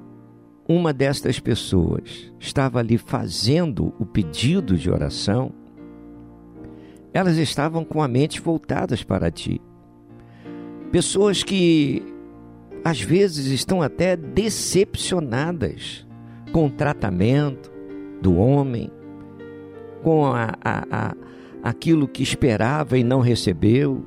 uma 0.68 0.92
destas 0.92 1.40
pessoas 1.40 2.32
estava 2.40 2.80
ali 2.80 2.98
fazendo 2.98 3.94
o 4.00 4.06
pedido 4.06 4.78
de 4.78 4.90
oração, 4.90 5.52
elas 7.14 7.38
estavam 7.38 7.86
com 7.86 8.02
a 8.02 8.08
mente 8.08 8.42
voltadas 8.42 9.04
para 9.04 9.32
ti. 9.32 9.62
Pessoas 10.92 11.44
que 11.44 12.04
às 12.84 13.02
vezes 13.02 13.48
estão 13.48 13.82
até 13.82 14.16
decepcionadas 14.16 16.06
com 16.52 16.68
o 16.68 16.70
tratamento 16.70 17.72
do 18.22 18.36
homem, 18.38 18.92
com 20.04 20.26
a, 20.28 20.54
a, 20.64 20.86
a, 20.92 21.16
aquilo 21.64 22.08
que 22.08 22.22
esperava 22.22 22.98
e 22.98 23.04
não 23.04 23.22
recebeu, 23.22 24.06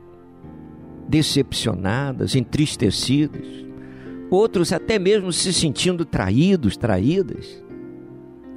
decepcionadas, 1.08 2.36
entristecidas, 2.36 3.67
outros 4.30 4.72
até 4.72 4.98
mesmo 4.98 5.32
se 5.32 5.52
sentindo 5.52 6.04
traídos, 6.04 6.76
traídas, 6.76 7.62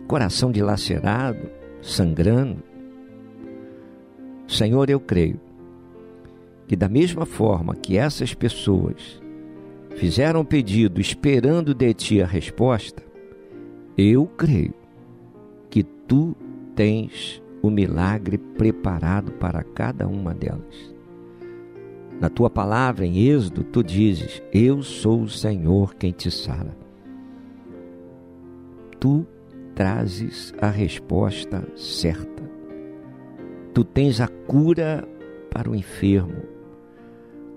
coração 0.08 0.52
dilacerado, 0.52 1.50
sangrando. 1.82 2.64
Senhor, 4.48 4.90
eu 4.90 5.00
creio 5.00 5.40
que, 6.68 6.76
da 6.76 6.90
mesma 6.90 7.26
forma 7.26 7.76
que 7.76 7.98
essas 7.98 8.34
pessoas 8.34 9.22
fizeram 9.96 10.42
o 10.42 10.46
pedido 10.46 11.00
esperando 11.00 11.74
de 11.74 11.94
ti 11.94 12.22
a 12.22 12.26
resposta, 12.26 13.04
eu 13.98 14.26
creio 14.26 14.74
que 15.70 15.84
tu 15.84 16.36
tens 16.76 17.42
o 17.62 17.70
milagre 17.70 18.38
preparado 18.38 19.32
para 19.34 19.64
cada 19.64 20.08
uma 20.08 20.34
delas. 20.34 20.91
Na 22.22 22.30
tua 22.30 22.52
palavra, 22.52 23.04
em 23.04 23.18
Êxodo, 23.28 23.64
tu 23.64 23.84
dizes: 23.84 24.44
Eu 24.54 24.84
sou 24.84 25.24
o 25.24 25.28
Senhor 25.28 25.96
quem 25.96 26.12
te 26.12 26.30
sara. 26.30 26.78
Tu 29.00 29.26
trazes 29.74 30.54
a 30.62 30.68
resposta 30.68 31.68
certa. 31.76 32.44
Tu 33.74 33.84
tens 33.84 34.22
a 34.22 34.28
cura 34.28 35.04
para 35.50 35.68
o 35.68 35.76
enfermo. 35.76 36.44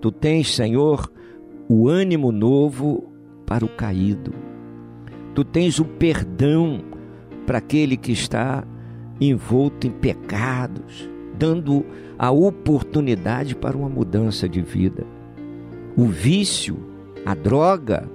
Tu 0.00 0.10
tens, 0.10 0.54
Senhor, 0.54 1.12
o 1.68 1.86
ânimo 1.86 2.32
novo 2.32 3.12
para 3.44 3.66
o 3.66 3.68
caído. 3.68 4.32
Tu 5.34 5.44
tens 5.44 5.78
o 5.78 5.84
perdão 5.84 6.82
para 7.44 7.58
aquele 7.58 7.98
que 7.98 8.12
está 8.12 8.66
envolto 9.20 9.86
em 9.86 9.90
pecados, 9.90 11.10
dando 11.38 11.84
a 12.18 12.30
oportunidade 12.30 13.54
para 13.54 13.76
uma 13.76 13.88
mudança 13.88 14.48
de 14.48 14.60
vida. 14.60 15.06
O 15.96 16.06
vício, 16.06 16.76
a 17.24 17.34
droga, 17.34 18.08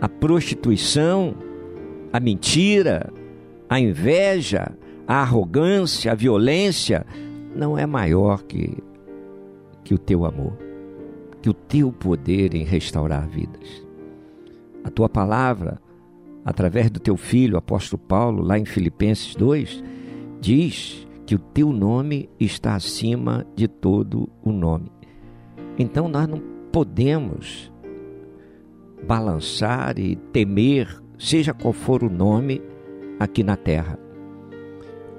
a 0.00 0.08
prostituição, 0.08 1.34
a 2.12 2.20
mentira, 2.20 3.12
a 3.68 3.80
inveja, 3.80 4.72
a 5.06 5.20
arrogância, 5.20 6.12
a 6.12 6.14
violência 6.14 7.06
não 7.54 7.78
é 7.78 7.86
maior 7.86 8.42
que, 8.42 8.76
que 9.84 9.94
o 9.94 9.98
teu 9.98 10.24
amor, 10.24 10.56
que 11.40 11.48
o 11.48 11.54
teu 11.54 11.92
poder 11.92 12.54
em 12.54 12.64
restaurar 12.64 13.26
vidas. 13.28 13.84
A 14.84 14.90
tua 14.90 15.08
palavra, 15.08 15.80
através 16.44 16.90
do 16.90 17.00
teu 17.00 17.16
filho, 17.16 17.56
apóstolo 17.56 18.00
Paulo, 18.06 18.42
lá 18.42 18.58
em 18.58 18.64
Filipenses 18.64 19.34
2, 19.34 19.82
diz 20.40 21.05
que 21.26 21.34
o 21.34 21.38
teu 21.38 21.72
nome 21.72 22.30
está 22.38 22.76
acima 22.76 23.44
de 23.56 23.66
todo 23.66 24.28
o 24.44 24.52
nome. 24.52 24.90
Então 25.76 26.08
nós 26.08 26.28
não 26.28 26.40
podemos 26.72 27.70
balançar 29.06 29.98
e 29.98 30.14
temer, 30.32 31.02
seja 31.18 31.52
qual 31.52 31.72
for 31.72 32.04
o 32.04 32.08
nome 32.08 32.62
aqui 33.18 33.42
na 33.42 33.56
terra. 33.56 33.98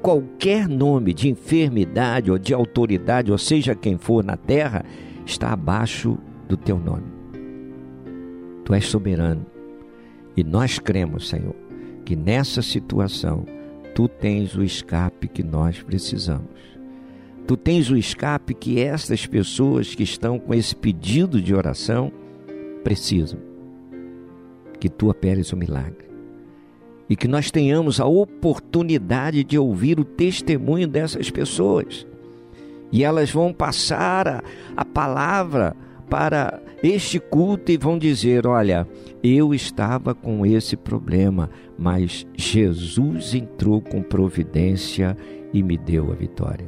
Qualquer 0.01 0.69
nome 0.69 1.13
de 1.13 1.29
enfermidade 1.29 2.31
ou 2.31 2.37
de 2.37 2.53
autoridade, 2.53 3.31
ou 3.31 3.37
seja 3.37 3.75
quem 3.75 3.97
for 3.97 4.23
na 4.23 4.37
terra, 4.37 4.85
está 5.25 5.51
abaixo 5.51 6.17
do 6.47 6.55
teu 6.55 6.79
nome. 6.79 7.11
Tu 8.63 8.73
és 8.73 8.85
soberano. 8.85 9.45
E 10.35 10.43
nós 10.43 10.79
cremos, 10.79 11.27
Senhor, 11.27 11.55
que 12.05 12.15
nessa 12.15 12.61
situação 12.61 13.45
tu 13.97 14.07
tens 14.07 14.55
o 14.55 14.63
escape 14.63 15.27
que 15.27 15.41
nós 15.41 15.81
precisamos. 15.81 16.51
Tu 17.47 17.57
tens 17.57 17.89
o 17.89 17.97
escape 17.97 18.53
que 18.53 18.79
estas 18.79 19.25
pessoas 19.25 19.95
que 19.95 20.03
estão 20.03 20.37
com 20.37 20.53
esse 20.53 20.75
pedido 20.75 21.41
de 21.41 21.55
oração 21.55 22.11
precisam. 22.83 23.39
Que 24.79 24.87
tu 24.87 25.09
operes 25.09 25.51
o 25.51 25.57
milagre. 25.57 26.05
E 27.09 27.15
que 27.15 27.27
nós 27.27 27.49
tenhamos 27.49 27.99
a 27.99 28.05
oportunidade 28.05 29.43
de 29.43 29.57
ouvir 29.57 29.99
o 29.99 30.05
testemunho 30.05 30.87
dessas 30.87 31.31
pessoas. 31.31 32.05
E 32.91 33.03
elas 33.03 33.31
vão 33.31 33.51
passar 33.51 34.27
a, 34.27 34.43
a 34.75 34.85
palavra 34.85 35.75
para 36.07 36.61
este 36.83 37.19
culto 37.19 37.71
e 37.71 37.77
vão 37.77 37.97
dizer: 37.97 38.45
Olha, 38.45 38.87
eu 39.23 39.55
estava 39.55 40.13
com 40.13 40.45
esse 40.45 40.77
problema, 40.77 41.49
mas 41.78 42.25
Jesus 42.36 43.34
entrou 43.34 43.82
com 43.82 44.01
providência 44.01 45.15
e 45.53 45.61
me 45.61 45.78
deu 45.78 46.11
a 46.11 46.15
vitória. 46.15 46.67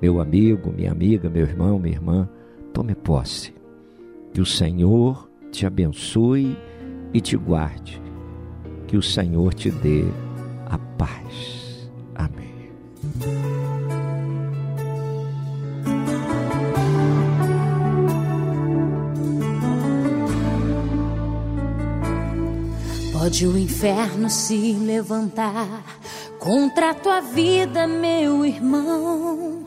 Meu 0.00 0.20
amigo, 0.20 0.72
minha 0.72 0.92
amiga, 0.92 1.30
meu 1.30 1.44
irmão, 1.46 1.78
minha 1.78 1.94
irmã, 1.94 2.28
tome 2.72 2.94
posse. 2.94 3.54
Que 4.32 4.40
o 4.40 4.46
Senhor 4.46 5.30
te 5.50 5.64
abençoe 5.64 6.56
e 7.12 7.20
te 7.20 7.36
guarde. 7.36 8.02
Que 8.86 8.96
o 8.96 9.02
Senhor 9.02 9.54
te 9.54 9.70
dê 9.70 10.04
a 10.66 10.76
paz. 10.76 11.63
Pode 23.24 23.46
o 23.46 23.56
inferno 23.56 24.28
se 24.28 24.74
levantar 24.74 25.82
contra 26.38 26.90
a 26.90 26.94
tua 26.94 27.22
vida, 27.22 27.86
meu 27.86 28.44
irmão. 28.44 29.64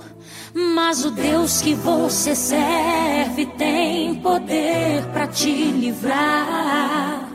Mas 0.53 1.03
o 1.03 1.09
Deus 1.09 1.59
que 1.59 1.73
você 1.73 2.35
serve 2.35 3.47
tem 3.57 4.13
poder 4.21 5.03
para 5.11 5.25
te 5.25 5.49
livrar. 5.49 7.31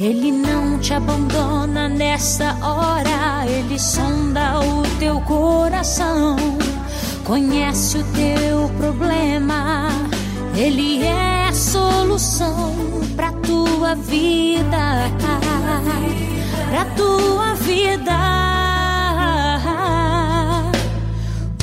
Ele 0.00 0.32
não 0.32 0.78
te 0.78 0.94
abandona 0.94 1.90
nessa 1.90 2.56
hora, 2.62 3.46
ele 3.46 3.78
sonda 3.78 4.58
o 4.60 4.82
teu 4.98 5.20
coração, 5.20 6.36
conhece 7.26 7.98
o 7.98 8.04
teu 8.14 8.70
problema, 8.78 9.90
ele 10.56 11.04
é 11.04 11.48
a 11.48 11.52
solução 11.52 12.72
para 13.14 13.30
tua 13.32 13.94
vida, 13.94 15.10
para 16.70 16.84
tua 16.96 17.54
vida. 17.54 18.16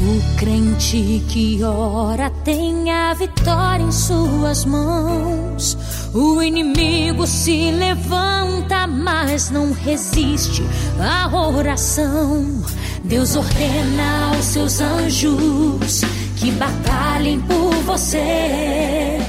O 0.02 0.38
crente 0.38 1.24
que 1.30 1.64
ora 1.64 2.30
tem 2.44 2.92
a 2.92 3.14
vitória 3.14 3.84
em 3.84 3.92
suas 3.92 4.66
mãos. 4.66 5.78
O 6.14 6.42
inimigo 6.42 7.26
se 7.26 7.72
levanta, 7.72 8.86
mas 8.86 9.50
não 9.50 9.72
resiste 9.72 10.64
à 11.00 11.36
oração. 11.36 12.64
Deus 13.04 13.36
ordena 13.36 14.30
aos 14.30 14.46
seus 14.46 14.80
anjos 14.80 16.02
que 16.38 16.52
batalhem 16.52 17.40
por 17.42 17.74
você. 17.86 19.20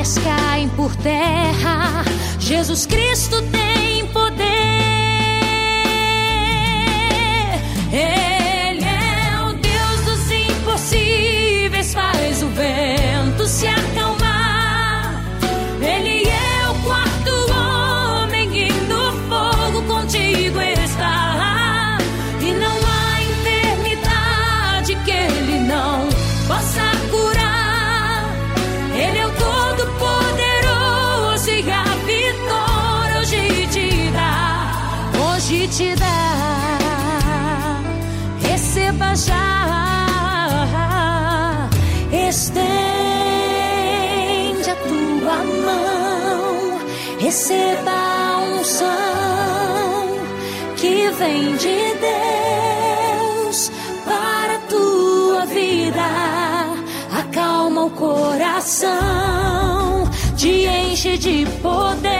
Muralhas 0.00 0.18
caem 0.18 0.68
por 0.70 0.96
terra. 0.96 2.04
Jesus 2.38 2.86
Cristo 2.86 3.42
tem 3.50 4.06
poder. 4.06 4.46
Ele 7.92 8.19
Receba 47.30 47.92
a 47.92 48.38
unção 48.38 48.88
que 50.76 51.08
vem 51.10 51.54
de 51.54 51.94
Deus 53.54 53.70
para 54.04 54.56
a 54.56 54.58
tua 54.68 55.46
vida. 55.46 56.08
Acalma 57.16 57.84
o 57.84 57.90
coração, 57.90 58.90
te 60.36 60.66
enche 60.66 61.16
de 61.18 61.46
poder, 61.62 62.19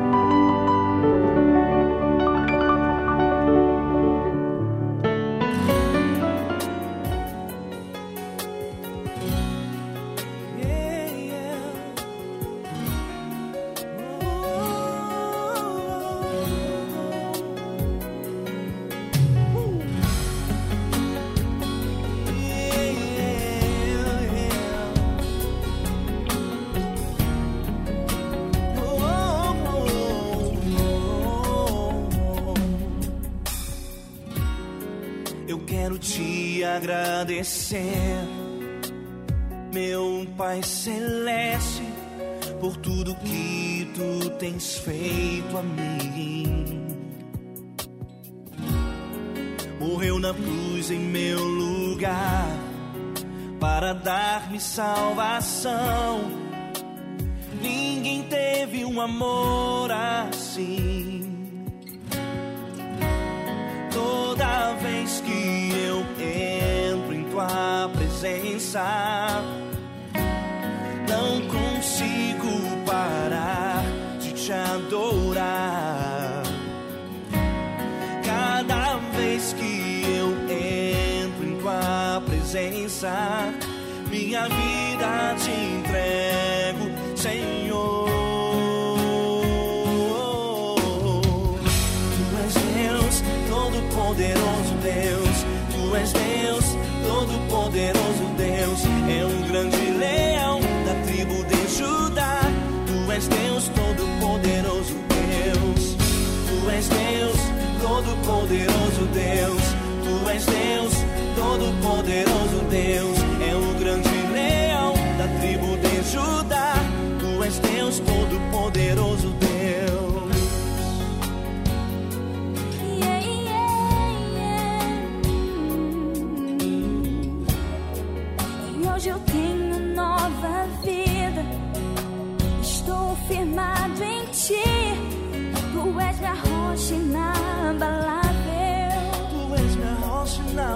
poderoso 108.25 109.05
Deus, 109.13 109.61
Tu 110.03 110.29
és 110.29 110.45
Deus, 110.45 110.93
Todo-Poderoso 111.35 112.61
Deus, 112.69 113.17
é 113.41 113.55
o 113.55 113.79
grande 113.79 114.09
leão 114.33 114.93
da 115.17 115.27
tribo 115.39 115.77
de 115.77 116.11
Judá. 116.11 116.75
Tu 117.19 117.43
és 117.43 117.59
Deus, 117.59 117.99
Todo-Poderoso 117.99 119.29
Deus. 119.29 119.40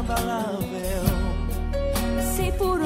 inabalável. 0.06 1.04
Sei 2.36 2.52
por 2.52 2.85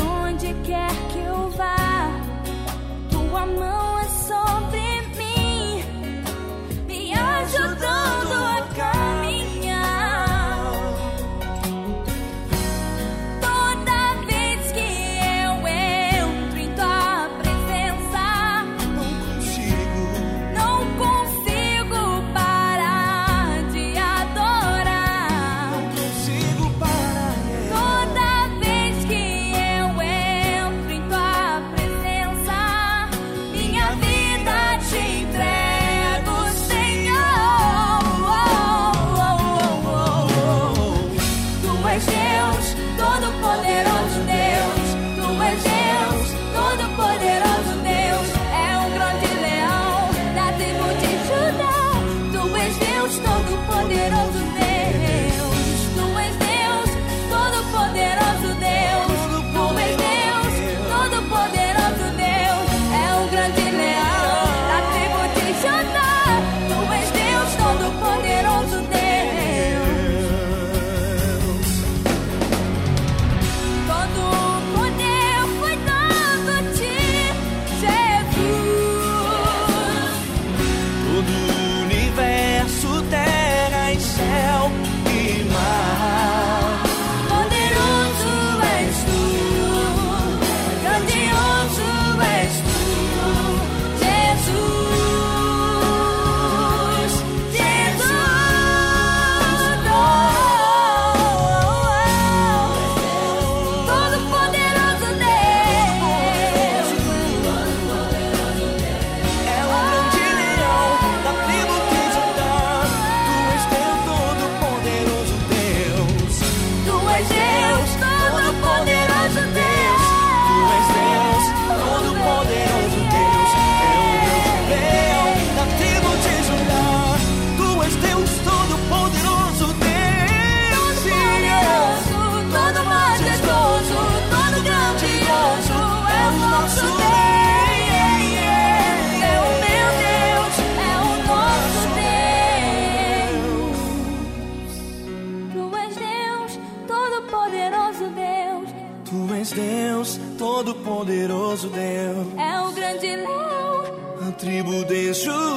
poderoso 151.00 151.70
Deus. 151.70 152.28
É 152.38 152.60
o 152.60 152.72
grande 152.74 153.08
leão. 153.08 154.28
A 154.28 154.32
tribo 154.34 154.84
de 154.84 155.14
Judá. 155.14 155.49